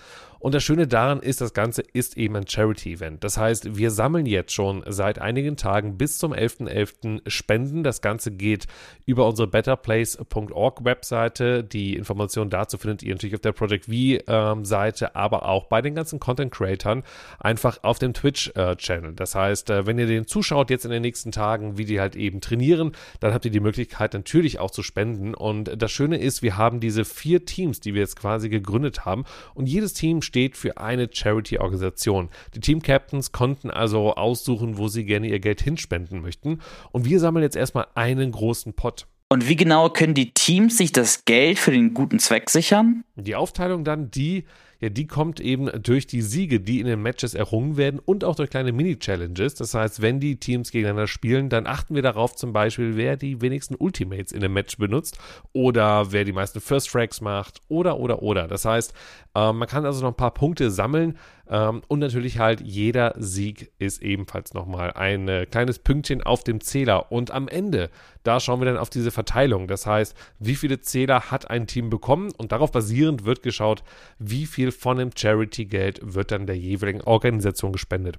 Und 0.44 0.54
das 0.54 0.62
Schöne 0.62 0.86
daran 0.86 1.20
ist, 1.20 1.40
das 1.40 1.54
Ganze 1.54 1.80
ist 1.94 2.18
eben 2.18 2.36
ein 2.36 2.46
Charity-Event. 2.46 3.24
Das 3.24 3.38
heißt, 3.38 3.78
wir 3.78 3.90
sammeln 3.90 4.26
jetzt 4.26 4.52
schon 4.52 4.84
seit 4.86 5.18
einigen 5.18 5.56
Tagen 5.56 5.96
bis 5.96 6.18
zum 6.18 6.34
11.11. 6.34 7.22
.11. 7.24 7.30
Spenden. 7.30 7.82
Das 7.82 8.02
Ganze 8.02 8.30
geht 8.30 8.66
über 9.06 9.26
unsere 9.26 9.48
betterplace.org 9.48 10.84
Webseite. 10.84 11.64
Die 11.64 11.96
Informationen 11.96 12.50
dazu 12.50 12.76
findet 12.76 13.02
ihr 13.02 13.14
natürlich 13.14 13.36
auf 13.36 13.40
der 13.40 13.52
Project 13.52 13.86
V-Seite, 13.86 15.04
ähm, 15.06 15.10
aber 15.14 15.48
auch 15.48 15.64
bei 15.64 15.80
den 15.80 15.94
ganzen 15.94 16.20
Content-Creatern 16.20 17.04
einfach 17.40 17.78
auf 17.82 17.98
dem 17.98 18.12
Twitch-Channel. 18.12 19.12
Äh, 19.12 19.14
das 19.14 19.34
heißt, 19.34 19.70
äh, 19.70 19.86
wenn 19.86 19.98
ihr 19.98 20.06
den 20.06 20.26
zuschaut 20.26 20.68
jetzt 20.68 20.84
in 20.84 20.90
den 20.90 21.00
nächsten 21.00 21.32
Tagen, 21.32 21.78
wie 21.78 21.86
die 21.86 22.00
halt 22.00 22.16
eben 22.16 22.42
trainieren, 22.42 22.92
dann 23.18 23.32
habt 23.32 23.46
ihr 23.46 23.50
die 23.50 23.60
Möglichkeit 23.60 24.12
natürlich 24.12 24.58
auch 24.58 24.70
zu 24.70 24.82
spenden. 24.82 25.32
Und 25.34 25.70
das 25.74 25.90
Schöne 25.90 26.18
ist, 26.18 26.42
wir 26.42 26.58
haben 26.58 26.80
diese 26.80 27.06
vier 27.06 27.46
Teams, 27.46 27.80
die 27.80 27.94
wir 27.94 28.02
jetzt 28.02 28.16
quasi 28.16 28.50
gegründet 28.50 29.06
haben. 29.06 29.24
Und 29.54 29.70
jedes 29.70 29.94
Team 29.94 30.20
steht 30.20 30.33
für 30.56 30.78
eine 30.78 31.08
Charity-Organisation. 31.10 32.28
Die 32.54 32.60
Team-Captains 32.60 33.32
konnten 33.32 33.70
also 33.70 34.14
aussuchen, 34.14 34.78
wo 34.78 34.88
sie 34.88 35.04
gerne 35.04 35.28
ihr 35.28 35.40
Geld 35.40 35.62
hinspenden 35.62 36.20
möchten. 36.20 36.60
Und 36.92 37.04
wir 37.04 37.20
sammeln 37.20 37.42
jetzt 37.42 37.56
erstmal 37.56 37.86
einen 37.94 38.32
großen 38.32 38.74
Pot. 38.74 39.06
Und 39.28 39.48
wie 39.48 39.56
genau 39.56 39.88
können 39.90 40.14
die 40.14 40.32
Teams 40.32 40.76
sich 40.76 40.92
das 40.92 41.24
Geld 41.24 41.58
für 41.58 41.70
den 41.70 41.94
guten 41.94 42.18
Zweck 42.18 42.50
sichern? 42.50 43.04
Die 43.16 43.34
Aufteilung 43.34 43.84
dann, 43.84 44.10
die 44.10 44.44
ja, 44.80 44.88
die 44.88 45.06
kommt 45.06 45.40
eben 45.40 45.70
durch 45.82 46.06
die 46.06 46.22
Siege, 46.22 46.60
die 46.60 46.80
in 46.80 46.86
den 46.86 47.02
Matches 47.02 47.34
errungen 47.34 47.76
werden 47.76 48.00
und 48.04 48.24
auch 48.24 48.36
durch 48.36 48.50
kleine 48.50 48.72
Mini-Challenges. 48.72 49.54
Das 49.54 49.74
heißt, 49.74 50.02
wenn 50.02 50.20
die 50.20 50.36
Teams 50.36 50.70
gegeneinander 50.70 51.06
spielen, 51.06 51.48
dann 51.48 51.66
achten 51.66 51.94
wir 51.94 52.02
darauf 52.02 52.34
zum 52.36 52.52
Beispiel, 52.52 52.96
wer 52.96 53.16
die 53.16 53.40
wenigsten 53.40 53.74
Ultimates 53.74 54.32
in 54.32 54.44
einem 54.44 54.54
Match 54.54 54.76
benutzt 54.76 55.18
oder 55.52 56.12
wer 56.12 56.24
die 56.24 56.32
meisten 56.32 56.60
First 56.60 56.90
Frags 56.90 57.20
macht 57.20 57.60
oder, 57.68 57.98
oder, 57.98 58.22
oder. 58.22 58.48
Das 58.48 58.64
heißt, 58.64 58.92
äh, 59.34 59.52
man 59.52 59.68
kann 59.68 59.84
also 59.84 60.00
noch 60.00 60.12
ein 60.12 60.16
paar 60.16 60.34
Punkte 60.34 60.70
sammeln 60.70 61.16
ähm, 61.48 61.82
und 61.88 61.98
natürlich 61.98 62.38
halt 62.38 62.60
jeder 62.60 63.14
Sieg 63.18 63.70
ist 63.78 64.02
ebenfalls 64.02 64.54
nochmal 64.54 64.92
ein 64.92 65.28
äh, 65.28 65.46
kleines 65.46 65.78
Pünktchen 65.78 66.22
auf 66.22 66.42
dem 66.42 66.60
Zähler. 66.60 67.12
Und 67.12 67.30
am 67.30 67.48
Ende, 67.48 67.90
da 68.22 68.40
schauen 68.40 68.60
wir 68.60 68.66
dann 68.66 68.78
auf 68.78 68.90
diese 68.90 69.10
Verteilung. 69.10 69.68
Das 69.68 69.86
heißt, 69.86 70.16
wie 70.38 70.54
viele 70.54 70.80
Zähler 70.80 71.30
hat 71.30 71.50
ein 71.50 71.66
Team 71.66 71.90
bekommen 71.90 72.32
und 72.36 72.52
darauf 72.52 72.72
basierend 72.72 73.24
wird 73.24 73.42
geschaut, 73.42 73.82
wie 74.18 74.46
viel 74.46 74.63
von 74.72 74.98
dem 74.98 75.10
Charity-Geld 75.14 76.00
wird 76.02 76.30
dann 76.30 76.46
der 76.46 76.56
jeweiligen 76.56 77.00
Organisation 77.02 77.72
gespendet. 77.72 78.18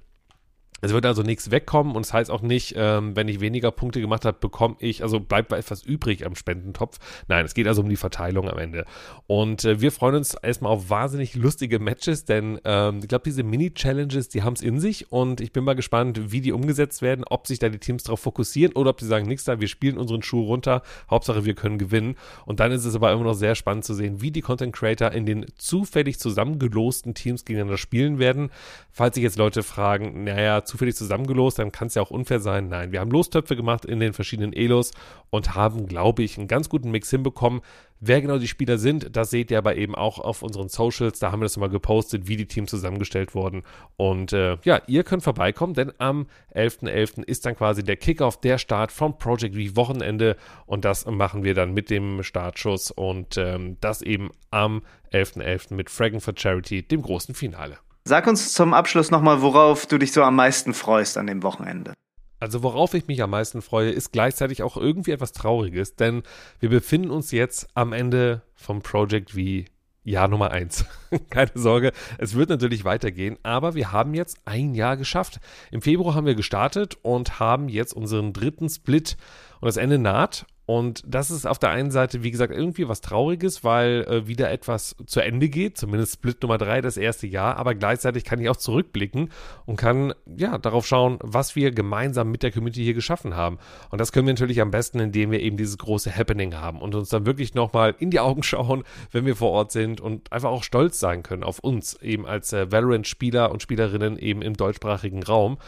Es 0.82 0.92
wird 0.92 1.06
also 1.06 1.22
nichts 1.22 1.50
wegkommen 1.50 1.96
und 1.96 2.02
es 2.02 2.08
das 2.08 2.14
heißt 2.14 2.30
auch 2.30 2.42
nicht, 2.42 2.74
ähm, 2.76 3.16
wenn 3.16 3.28
ich 3.28 3.40
weniger 3.40 3.70
Punkte 3.70 4.00
gemacht 4.00 4.26
habe, 4.26 4.36
bekomme 4.38 4.76
ich, 4.78 5.02
also 5.02 5.20
bleibt 5.20 5.50
etwas 5.52 5.82
übrig 5.82 6.26
am 6.26 6.36
Spendentopf. 6.36 6.98
Nein, 7.28 7.46
es 7.46 7.54
geht 7.54 7.66
also 7.66 7.80
um 7.80 7.88
die 7.88 7.96
Verteilung 7.96 8.50
am 8.50 8.58
Ende. 8.58 8.84
Und 9.26 9.64
äh, 9.64 9.80
wir 9.80 9.90
freuen 9.90 10.16
uns 10.16 10.34
erstmal 10.34 10.72
auf 10.72 10.90
wahnsinnig 10.90 11.34
lustige 11.34 11.78
Matches, 11.78 12.26
denn 12.26 12.60
ähm, 12.64 13.00
ich 13.00 13.08
glaube, 13.08 13.24
diese 13.24 13.42
Mini-Challenges, 13.42 14.28
die 14.28 14.42
haben 14.42 14.52
es 14.52 14.60
in 14.60 14.78
sich 14.78 15.10
und 15.10 15.40
ich 15.40 15.52
bin 15.52 15.64
mal 15.64 15.74
gespannt, 15.74 16.30
wie 16.30 16.42
die 16.42 16.52
umgesetzt 16.52 17.00
werden, 17.00 17.24
ob 17.26 17.46
sich 17.46 17.58
da 17.58 17.70
die 17.70 17.78
Teams 17.78 18.02
darauf 18.02 18.20
fokussieren 18.20 18.74
oder 18.74 18.90
ob 18.90 19.00
sie 19.00 19.06
sagen, 19.06 19.26
nichts 19.26 19.44
da, 19.44 19.58
wir 19.60 19.68
spielen 19.68 19.96
unseren 19.96 20.22
Schuh 20.22 20.42
runter, 20.42 20.82
Hauptsache 21.08 21.46
wir 21.46 21.54
können 21.54 21.78
gewinnen. 21.78 22.16
Und 22.44 22.60
dann 22.60 22.70
ist 22.70 22.84
es 22.84 22.94
aber 22.94 23.12
immer 23.12 23.24
noch 23.24 23.34
sehr 23.34 23.54
spannend 23.54 23.86
zu 23.86 23.94
sehen, 23.94 24.20
wie 24.20 24.30
die 24.30 24.42
Content 24.42 24.76
Creator 24.76 25.12
in 25.12 25.24
den 25.24 25.46
zufällig 25.56 26.20
zusammengelosten 26.20 27.14
Teams 27.14 27.46
gegeneinander 27.46 27.78
spielen 27.78 28.18
werden. 28.18 28.50
Falls 28.92 29.14
sich 29.14 29.24
jetzt 29.24 29.38
Leute 29.38 29.62
fragen, 29.62 30.24
naja, 30.24 30.64
zufällig 30.66 30.96
zusammengelost, 30.96 31.58
dann 31.58 31.72
kann 31.72 31.88
es 31.88 31.94
ja 31.94 32.02
auch 32.02 32.10
unfair 32.10 32.40
sein. 32.40 32.68
Nein, 32.68 32.92
wir 32.92 33.00
haben 33.00 33.10
Lostöpfe 33.10 33.56
gemacht 33.56 33.84
in 33.84 34.00
den 34.00 34.12
verschiedenen 34.12 34.52
Elos 34.52 34.92
und 35.30 35.54
haben, 35.54 35.86
glaube 35.86 36.22
ich, 36.22 36.38
einen 36.38 36.48
ganz 36.48 36.68
guten 36.68 36.90
Mix 36.90 37.10
hinbekommen. 37.10 37.60
Wer 37.98 38.20
genau 38.20 38.36
die 38.36 38.48
Spieler 38.48 38.76
sind, 38.76 39.16
das 39.16 39.30
seht 39.30 39.50
ihr 39.50 39.56
aber 39.56 39.76
eben 39.76 39.94
auch 39.94 40.18
auf 40.18 40.42
unseren 40.42 40.68
Socials. 40.68 41.18
Da 41.18 41.32
haben 41.32 41.40
wir 41.40 41.46
das 41.46 41.56
mal 41.56 41.70
gepostet, 41.70 42.28
wie 42.28 42.36
die 42.36 42.46
Teams 42.46 42.68
zusammengestellt 42.68 43.34
wurden. 43.34 43.62
Und 43.96 44.34
äh, 44.34 44.58
ja, 44.64 44.82
ihr 44.86 45.02
könnt 45.02 45.22
vorbeikommen, 45.22 45.72
denn 45.72 45.92
am 45.96 46.26
11.11. 46.54 46.90
.11. 46.90 47.22
ist 47.24 47.46
dann 47.46 47.56
quasi 47.56 47.82
der 47.82 47.96
Kickoff, 47.96 48.38
der 48.38 48.58
Start 48.58 48.92
vom 48.92 49.16
Project 49.18 49.54
V 49.54 49.76
Wochenende. 49.76 50.36
Und 50.66 50.84
das 50.84 51.06
machen 51.06 51.42
wir 51.42 51.54
dann 51.54 51.72
mit 51.72 51.88
dem 51.88 52.22
Startschuss 52.22 52.90
und 52.90 53.38
ähm, 53.38 53.78
das 53.80 54.02
eben 54.02 54.30
am 54.50 54.82
11.11. 55.12 55.42
.11. 55.42 55.74
mit 55.74 55.88
Fragging 55.88 56.20
for 56.20 56.34
Charity, 56.36 56.82
dem 56.82 57.00
großen 57.00 57.34
Finale. 57.34 57.78
Sag 58.08 58.28
uns 58.28 58.52
zum 58.52 58.72
Abschluss 58.72 59.10
nochmal, 59.10 59.42
worauf 59.42 59.86
du 59.86 59.98
dich 59.98 60.12
so 60.12 60.22
am 60.22 60.36
meisten 60.36 60.74
freust 60.74 61.18
an 61.18 61.26
dem 61.26 61.42
Wochenende. 61.42 61.92
Also 62.38 62.62
worauf 62.62 62.94
ich 62.94 63.08
mich 63.08 63.20
am 63.20 63.30
meisten 63.30 63.62
freue, 63.62 63.90
ist 63.90 64.12
gleichzeitig 64.12 64.62
auch 64.62 64.76
irgendwie 64.76 65.10
etwas 65.10 65.32
Trauriges, 65.32 65.96
denn 65.96 66.22
wir 66.60 66.68
befinden 66.68 67.10
uns 67.10 67.32
jetzt 67.32 67.66
am 67.74 67.92
Ende 67.92 68.42
vom 68.54 68.80
Project 68.80 69.34
wie 69.34 69.64
Jahr 70.04 70.28
Nummer 70.28 70.52
eins. 70.52 70.84
Keine 71.30 71.50
Sorge, 71.56 71.90
es 72.18 72.36
wird 72.36 72.48
natürlich 72.48 72.84
weitergehen, 72.84 73.38
aber 73.42 73.74
wir 73.74 73.90
haben 73.90 74.14
jetzt 74.14 74.38
ein 74.44 74.76
Jahr 74.76 74.96
geschafft. 74.96 75.40
Im 75.72 75.82
Februar 75.82 76.14
haben 76.14 76.26
wir 76.26 76.36
gestartet 76.36 76.96
und 77.02 77.40
haben 77.40 77.68
jetzt 77.68 77.92
unseren 77.92 78.32
dritten 78.32 78.68
Split 78.68 79.16
und 79.60 79.66
das 79.66 79.76
Ende 79.76 79.98
naht 79.98 80.46
und 80.66 81.04
das 81.06 81.30
ist 81.30 81.46
auf 81.46 81.60
der 81.60 81.70
einen 81.70 81.92
Seite, 81.92 82.24
wie 82.24 82.32
gesagt, 82.32 82.52
irgendwie 82.52 82.88
was 82.88 83.00
Trauriges, 83.00 83.62
weil 83.62 84.04
äh, 84.08 84.26
wieder 84.26 84.50
etwas 84.50 84.96
zu 85.06 85.20
Ende 85.20 85.48
geht, 85.48 85.78
zumindest 85.78 86.14
Split 86.14 86.42
Nummer 86.42 86.58
drei, 86.58 86.80
das 86.80 86.96
erste 86.96 87.28
Jahr, 87.28 87.56
aber 87.56 87.76
gleichzeitig 87.76 88.24
kann 88.24 88.40
ich 88.40 88.48
auch 88.48 88.56
zurückblicken 88.56 89.30
und 89.64 89.76
kann 89.76 90.12
ja 90.36 90.58
darauf 90.58 90.84
schauen, 90.84 91.18
was 91.22 91.54
wir 91.54 91.70
gemeinsam 91.70 92.32
mit 92.32 92.42
der 92.42 92.50
Community 92.50 92.82
hier 92.82 92.94
geschaffen 92.94 93.36
haben. 93.36 93.58
Und 93.90 94.00
das 94.00 94.10
können 94.10 94.26
wir 94.26 94.34
natürlich 94.34 94.60
am 94.60 94.72
besten, 94.72 94.98
indem 94.98 95.30
wir 95.30 95.40
eben 95.40 95.56
dieses 95.56 95.78
große 95.78 96.14
Happening 96.14 96.56
haben 96.56 96.80
und 96.80 96.96
uns 96.96 97.10
dann 97.10 97.26
wirklich 97.26 97.54
nochmal 97.54 97.94
in 98.00 98.10
die 98.10 98.20
Augen 98.20 98.42
schauen, 98.42 98.82
wenn 99.12 99.24
wir 99.24 99.36
vor 99.36 99.52
Ort 99.52 99.70
sind 99.70 100.00
und 100.00 100.32
einfach 100.32 100.50
auch 100.50 100.64
stolz 100.64 100.98
sein 100.98 101.22
können 101.22 101.44
auf 101.44 101.60
uns, 101.60 101.94
eben 102.02 102.26
als 102.26 102.52
äh, 102.52 102.72
Valorant-Spieler 102.72 103.52
und 103.52 103.62
Spielerinnen 103.62 104.18
eben 104.18 104.42
im 104.42 104.54
deutschsprachigen 104.54 105.22
Raum. 105.22 105.58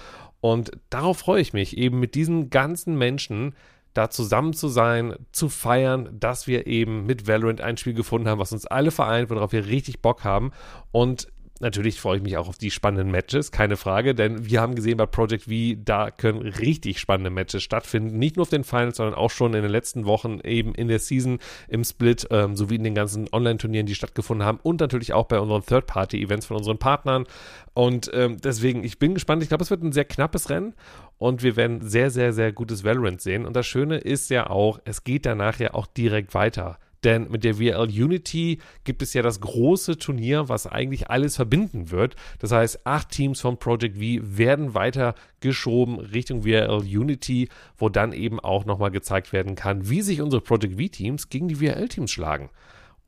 Und 0.40 0.72
darauf 0.90 1.18
freue 1.18 1.40
ich 1.40 1.52
mich, 1.52 1.76
eben 1.76 2.00
mit 2.00 2.16
diesen 2.16 2.50
ganzen 2.50 2.98
Menschen, 2.98 3.54
da 3.98 4.10
zusammen 4.10 4.52
zu 4.52 4.68
sein, 4.68 5.16
zu 5.32 5.48
feiern, 5.48 6.08
dass 6.12 6.46
wir 6.46 6.68
eben 6.68 7.04
mit 7.04 7.26
Valorant 7.26 7.60
ein 7.60 7.76
Spiel 7.76 7.94
gefunden 7.94 8.28
haben, 8.28 8.38
was 8.38 8.52
uns 8.52 8.64
alle 8.64 8.92
vereint, 8.92 9.28
worauf 9.28 9.50
wir 9.50 9.66
richtig 9.66 10.00
Bock 10.00 10.22
haben. 10.22 10.52
Und 10.92 11.26
Natürlich 11.60 12.00
freue 12.00 12.18
ich 12.18 12.22
mich 12.22 12.36
auch 12.36 12.48
auf 12.48 12.56
die 12.56 12.70
spannenden 12.70 13.10
Matches, 13.10 13.50
keine 13.50 13.76
Frage, 13.76 14.14
denn 14.14 14.48
wir 14.48 14.60
haben 14.60 14.76
gesehen 14.76 14.96
bei 14.96 15.06
Project 15.06 15.44
V, 15.44 15.80
da 15.84 16.12
können 16.12 16.40
richtig 16.40 17.00
spannende 17.00 17.30
Matches 17.30 17.64
stattfinden. 17.64 18.18
Nicht 18.18 18.36
nur 18.36 18.42
auf 18.42 18.50
den 18.50 18.62
Finals, 18.62 18.98
sondern 18.98 19.14
auch 19.14 19.30
schon 19.30 19.54
in 19.54 19.62
den 19.62 19.70
letzten 19.70 20.06
Wochen 20.06 20.38
eben 20.44 20.74
in 20.74 20.86
der 20.86 21.00
Season, 21.00 21.40
im 21.66 21.82
Split, 21.82 22.28
ähm, 22.30 22.54
sowie 22.54 22.76
in 22.76 22.84
den 22.84 22.94
ganzen 22.94 23.28
Online-Turnieren, 23.32 23.86
die 23.86 23.96
stattgefunden 23.96 24.46
haben 24.46 24.60
und 24.62 24.80
natürlich 24.80 25.12
auch 25.12 25.26
bei 25.26 25.40
unseren 25.40 25.64
Third-Party-Events 25.64 26.46
von 26.46 26.58
unseren 26.58 26.78
Partnern. 26.78 27.26
Und 27.74 28.10
ähm, 28.14 28.38
deswegen, 28.42 28.84
ich 28.84 28.98
bin 28.98 29.14
gespannt. 29.14 29.42
Ich 29.42 29.48
glaube, 29.48 29.62
es 29.62 29.70
wird 29.70 29.82
ein 29.82 29.92
sehr 29.92 30.04
knappes 30.04 30.50
Rennen 30.50 30.74
und 31.18 31.42
wir 31.42 31.56
werden 31.56 31.80
sehr, 31.80 32.10
sehr, 32.10 32.32
sehr 32.32 32.52
gutes 32.52 32.84
Valorant 32.84 33.20
sehen. 33.20 33.46
Und 33.46 33.56
das 33.56 33.66
Schöne 33.66 33.98
ist 33.98 34.30
ja 34.30 34.48
auch, 34.48 34.78
es 34.84 35.02
geht 35.02 35.26
danach 35.26 35.58
ja 35.58 35.74
auch 35.74 35.86
direkt 35.86 36.34
weiter. 36.34 36.78
Denn 37.04 37.30
mit 37.30 37.44
der 37.44 37.54
VL 37.54 37.88
Unity 37.88 38.58
gibt 38.84 39.02
es 39.02 39.14
ja 39.14 39.22
das 39.22 39.40
große 39.40 39.98
Turnier, 39.98 40.48
was 40.48 40.66
eigentlich 40.66 41.10
alles 41.10 41.36
verbinden 41.36 41.90
wird. 41.90 42.16
Das 42.40 42.52
heißt, 42.52 42.86
acht 42.86 43.10
Teams 43.10 43.40
von 43.40 43.58
Project 43.58 43.96
V 43.96 44.20
werden 44.22 44.74
weiter 44.74 45.14
geschoben 45.40 46.00
Richtung 46.00 46.42
VL 46.42 46.82
Unity, 46.82 47.48
wo 47.76 47.88
dann 47.88 48.12
eben 48.12 48.40
auch 48.40 48.64
nochmal 48.64 48.90
gezeigt 48.90 49.32
werden 49.32 49.54
kann, 49.54 49.88
wie 49.88 50.02
sich 50.02 50.20
unsere 50.20 50.42
Project 50.42 50.80
V-Teams 50.80 51.28
gegen 51.28 51.48
die 51.48 51.56
VL-Teams 51.56 52.10
schlagen. 52.10 52.50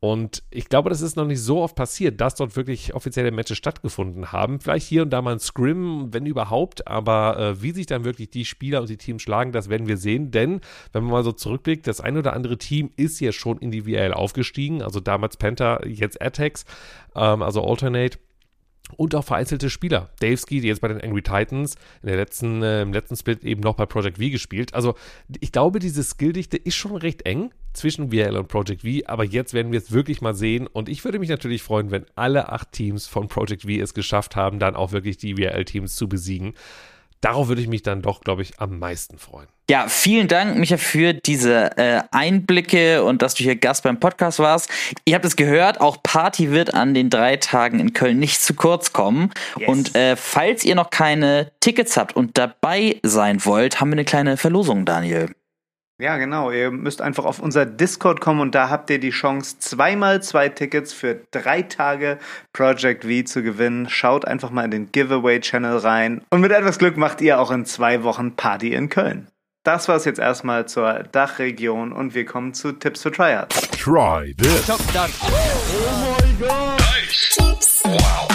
Und 0.02 0.42
ich 0.50 0.70
glaube, 0.70 0.88
das 0.88 1.02
ist 1.02 1.16
noch 1.16 1.26
nicht 1.26 1.42
so 1.42 1.60
oft 1.60 1.76
passiert, 1.76 2.22
dass 2.22 2.34
dort 2.34 2.56
wirklich 2.56 2.94
offizielle 2.94 3.30
Matches 3.30 3.58
stattgefunden 3.58 4.32
haben. 4.32 4.58
Vielleicht 4.58 4.86
hier 4.86 5.02
und 5.02 5.10
da 5.10 5.20
mal 5.20 5.34
ein 5.34 5.40
Scrim, 5.40 6.08
wenn 6.10 6.24
überhaupt, 6.24 6.88
aber 6.88 7.38
äh, 7.38 7.62
wie 7.62 7.72
sich 7.72 7.84
dann 7.84 8.04
wirklich 8.04 8.30
die 8.30 8.46
Spieler 8.46 8.80
und 8.80 8.88
die 8.88 8.96
Teams 8.96 9.20
schlagen, 9.20 9.52
das 9.52 9.68
werden 9.68 9.88
wir 9.88 9.98
sehen. 9.98 10.30
Denn, 10.30 10.62
wenn 10.92 11.02
man 11.02 11.12
mal 11.12 11.24
so 11.24 11.32
zurückblickt, 11.32 11.86
das 11.86 12.00
ein 12.00 12.16
oder 12.16 12.32
andere 12.32 12.56
Team 12.56 12.90
ist 12.96 13.20
ja 13.20 13.30
schon 13.30 13.58
in 13.58 13.70
die 13.70 13.82
VL 13.82 14.14
aufgestiegen. 14.14 14.80
Also 14.80 15.00
damals 15.00 15.36
Penta, 15.36 15.84
jetzt 15.84 16.22
Attacks, 16.22 16.64
ähm, 17.14 17.42
also 17.42 17.62
Alternate 17.62 18.18
und 18.96 19.14
auch 19.14 19.24
vereinzelte 19.24 19.70
Spieler. 19.70 20.10
Dave 20.20 20.36
Ski, 20.36 20.60
jetzt 20.60 20.80
bei 20.80 20.88
den 20.88 21.00
Angry 21.00 21.22
Titans, 21.22 21.76
in 22.02 22.08
der 22.08 22.16
letzten, 22.16 22.62
äh, 22.62 22.82
im 22.82 22.92
letzten 22.92 23.16
Split 23.16 23.44
eben 23.44 23.60
noch 23.60 23.74
bei 23.74 23.86
Project 23.86 24.18
V 24.18 24.30
gespielt. 24.30 24.74
Also 24.74 24.94
ich 25.40 25.52
glaube, 25.52 25.78
diese 25.78 26.02
Skilldichte 26.02 26.56
ist 26.56 26.74
schon 26.74 26.96
recht 26.96 27.22
eng 27.26 27.50
zwischen 27.72 28.10
VL 28.10 28.36
und 28.36 28.48
Project 28.48 28.82
V, 28.82 29.06
aber 29.06 29.24
jetzt 29.24 29.54
werden 29.54 29.72
wir 29.72 29.78
es 29.78 29.92
wirklich 29.92 30.20
mal 30.20 30.34
sehen 30.34 30.66
und 30.66 30.88
ich 30.88 31.04
würde 31.04 31.18
mich 31.18 31.28
natürlich 31.28 31.62
freuen, 31.62 31.90
wenn 31.90 32.04
alle 32.16 32.50
acht 32.50 32.72
Teams 32.72 33.06
von 33.06 33.28
Project 33.28 33.62
V 33.62 33.68
es 33.70 33.94
geschafft 33.94 34.36
haben, 34.36 34.58
dann 34.58 34.74
auch 34.74 34.92
wirklich 34.92 35.16
die 35.16 35.34
VL-Teams 35.34 35.94
zu 35.94 36.08
besiegen. 36.08 36.54
Darauf 37.20 37.48
würde 37.48 37.60
ich 37.60 37.68
mich 37.68 37.82
dann 37.82 38.00
doch, 38.00 38.22
glaube 38.22 38.42
ich, 38.42 38.58
am 38.60 38.78
meisten 38.78 39.18
freuen. 39.18 39.48
Ja, 39.70 39.86
vielen 39.88 40.26
Dank, 40.26 40.56
Micha, 40.56 40.78
für 40.78 41.12
diese 41.12 41.76
äh, 41.76 42.02
Einblicke 42.10 43.04
und 43.04 43.22
dass 43.22 43.34
du 43.34 43.44
hier 43.44 43.54
Gast 43.54 43.84
beim 43.84 44.00
Podcast 44.00 44.38
warst. 44.40 44.68
Ihr 45.04 45.14
habt 45.14 45.24
es 45.24 45.36
gehört, 45.36 45.80
auch 45.80 46.02
Party 46.02 46.50
wird 46.50 46.74
an 46.74 46.92
den 46.92 47.08
drei 47.08 47.36
Tagen 47.36 47.78
in 47.78 47.92
Köln 47.92 48.18
nicht 48.18 48.40
zu 48.40 48.54
kurz 48.54 48.92
kommen. 48.92 49.30
Yes. 49.58 49.68
Und 49.68 49.94
äh, 49.94 50.16
falls 50.16 50.64
ihr 50.64 50.74
noch 50.74 50.90
keine 50.90 51.52
Tickets 51.60 51.96
habt 51.96 52.16
und 52.16 52.36
dabei 52.36 52.96
sein 53.04 53.44
wollt, 53.44 53.80
haben 53.80 53.90
wir 53.90 53.94
eine 53.94 54.04
kleine 54.04 54.36
Verlosung, 54.36 54.86
Daniel. 54.86 55.30
Ja, 56.00 56.16
genau. 56.16 56.50
Ihr 56.50 56.70
müsst 56.70 57.02
einfach 57.02 57.26
auf 57.26 57.40
unser 57.40 57.66
Discord 57.66 58.22
kommen 58.22 58.40
und 58.40 58.54
da 58.54 58.70
habt 58.70 58.88
ihr 58.88 58.98
die 58.98 59.10
Chance, 59.10 59.58
zweimal 59.58 60.22
zwei 60.22 60.48
Tickets 60.48 60.94
für 60.94 61.20
drei 61.30 61.60
Tage 61.60 62.18
Project 62.54 63.04
V 63.04 63.22
zu 63.24 63.42
gewinnen. 63.42 63.86
Schaut 63.90 64.24
einfach 64.24 64.50
mal 64.50 64.64
in 64.64 64.70
den 64.70 64.92
Giveaway-Channel 64.92 65.76
rein 65.76 66.22
und 66.30 66.40
mit 66.40 66.52
etwas 66.52 66.78
Glück 66.78 66.96
macht 66.96 67.20
ihr 67.20 67.38
auch 67.38 67.50
in 67.50 67.66
zwei 67.66 68.02
Wochen 68.02 68.34
Party 68.34 68.72
in 68.72 68.88
Köln. 68.88 69.28
Das 69.62 69.88
war 69.88 69.96
es 69.96 70.06
jetzt 70.06 70.18
erstmal 70.18 70.66
zur 70.66 71.02
Dachregion 71.12 71.92
und 71.92 72.14
wir 72.14 72.24
kommen 72.24 72.54
zu 72.54 72.72
Tipps 72.72 73.02
für 73.02 73.12
Tryhards. 73.12 73.60
Try 73.72 74.34
this. 74.38 74.70
Oh 74.70 74.78
my 76.22 76.32
god. 76.38 76.78
Nice. 76.78 77.36
Tipps 77.36 77.82
wow. 77.84 78.30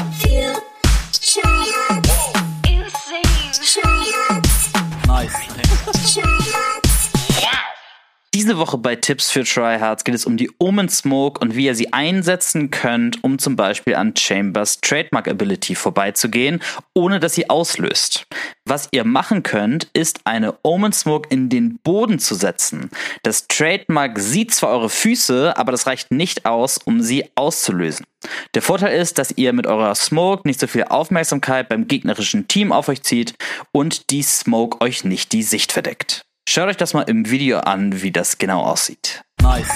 Diese 8.36 8.58
Woche 8.58 8.78
bei 8.78 8.98
Tipps 8.98 9.32
für 9.32 9.46
Tryhards 9.46 10.04
geht 10.04 10.14
es 10.14 10.26
um 10.26 10.36
die 10.36 10.52
Omen 10.60 10.90
Smoke 10.90 11.40
und 11.40 11.56
wie 11.56 11.68
ihr 11.68 11.74
sie 11.74 11.94
einsetzen 11.94 12.70
könnt, 12.70 13.24
um 13.24 13.40
zum 13.40 13.56
Beispiel 13.56 13.96
an 13.96 14.14
Chambers 14.14 14.82
Trademark 14.82 15.30
Ability 15.30 15.74
vorbeizugehen, 15.74 16.62
ohne 16.94 17.22
dass 17.22 17.36
sie 17.36 17.50
auslöst. 17.50 18.28
Was 18.66 18.90
ihr 18.92 19.06
machen 19.06 19.42
könnt, 19.42 19.88
ist 19.94 20.20
eine 20.26 20.54
Omen 20.64 20.92
Smoke 20.92 21.30
in 21.30 21.48
den 21.48 21.80
Boden 21.82 22.20
zu 22.20 22.36
setzen. 22.36 22.90
Das 23.24 23.48
Trademark 23.48 24.20
sieht 24.20 24.54
zwar 24.54 24.72
eure 24.72 24.90
Füße, 24.90 25.56
aber 25.56 25.72
das 25.72 25.88
reicht 25.88 26.12
nicht 26.12 26.46
aus, 26.46 26.78
um 26.78 27.02
sie 27.02 27.30
auszulösen. 27.36 28.06
Der 28.54 28.62
Vorteil 28.62 29.00
ist, 29.00 29.18
dass 29.18 29.38
ihr 29.38 29.54
mit 29.54 29.66
eurer 29.66 29.96
Smoke 29.96 30.46
nicht 30.46 30.60
so 30.60 30.68
viel 30.68 30.84
Aufmerksamkeit 30.84 31.70
beim 31.70 31.88
gegnerischen 31.88 32.50
Team 32.50 32.74
auf 32.74 32.90
euch 32.90 33.02
zieht 33.02 33.34
und 33.72 34.10
die 34.10 34.24
Smoke 34.24 34.82
euch 34.82 35.06
nicht 35.06 35.32
die 35.32 35.44
Sicht 35.44 35.72
verdeckt. 35.72 36.26
Schaut 36.48 36.70
euch 36.70 36.78
das 36.78 36.94
mal 36.94 37.02
im 37.02 37.30
Video 37.30 37.60
an, 37.60 38.02
wie 38.02 38.12
das 38.12 38.38
genau 38.38 38.62
aussieht. 38.62 39.24
Nice. 39.42 39.68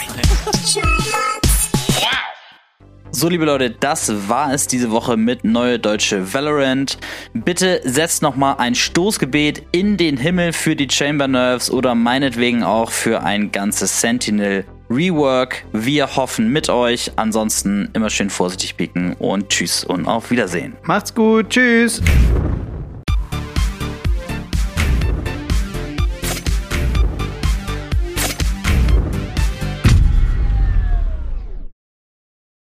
So, 3.11 3.27
liebe 3.27 3.43
Leute, 3.43 3.71
das 3.71 4.29
war 4.29 4.53
es 4.53 4.67
diese 4.67 4.91
Woche 4.91 5.17
mit 5.17 5.43
Neue 5.43 5.79
Deutsche 5.79 6.31
Valorant. 6.31 6.99
Bitte 7.33 7.81
setzt 7.83 8.21
nochmal 8.21 8.57
ein 8.59 8.75
Stoßgebet 8.75 9.63
in 9.71 9.97
den 9.97 10.15
Himmel 10.15 10.53
für 10.53 10.75
die 10.75 10.87
Chamber 10.89 11.27
Nerves 11.27 11.71
oder 11.71 11.95
meinetwegen 11.95 12.63
auch 12.63 12.91
für 12.91 13.23
ein 13.23 13.51
ganzes 13.51 13.99
Sentinel 13.99 14.63
Rework. 14.91 15.65
Wir 15.73 16.15
hoffen 16.15 16.49
mit 16.53 16.69
euch. 16.69 17.11
Ansonsten 17.15 17.89
immer 17.93 18.11
schön 18.11 18.29
vorsichtig 18.29 18.77
picken 18.77 19.13
und 19.15 19.49
tschüss 19.49 19.83
und 19.83 20.05
auf 20.05 20.29
Wiedersehen. 20.29 20.77
Macht's 20.83 21.13
gut. 21.13 21.49
Tschüss. 21.49 22.01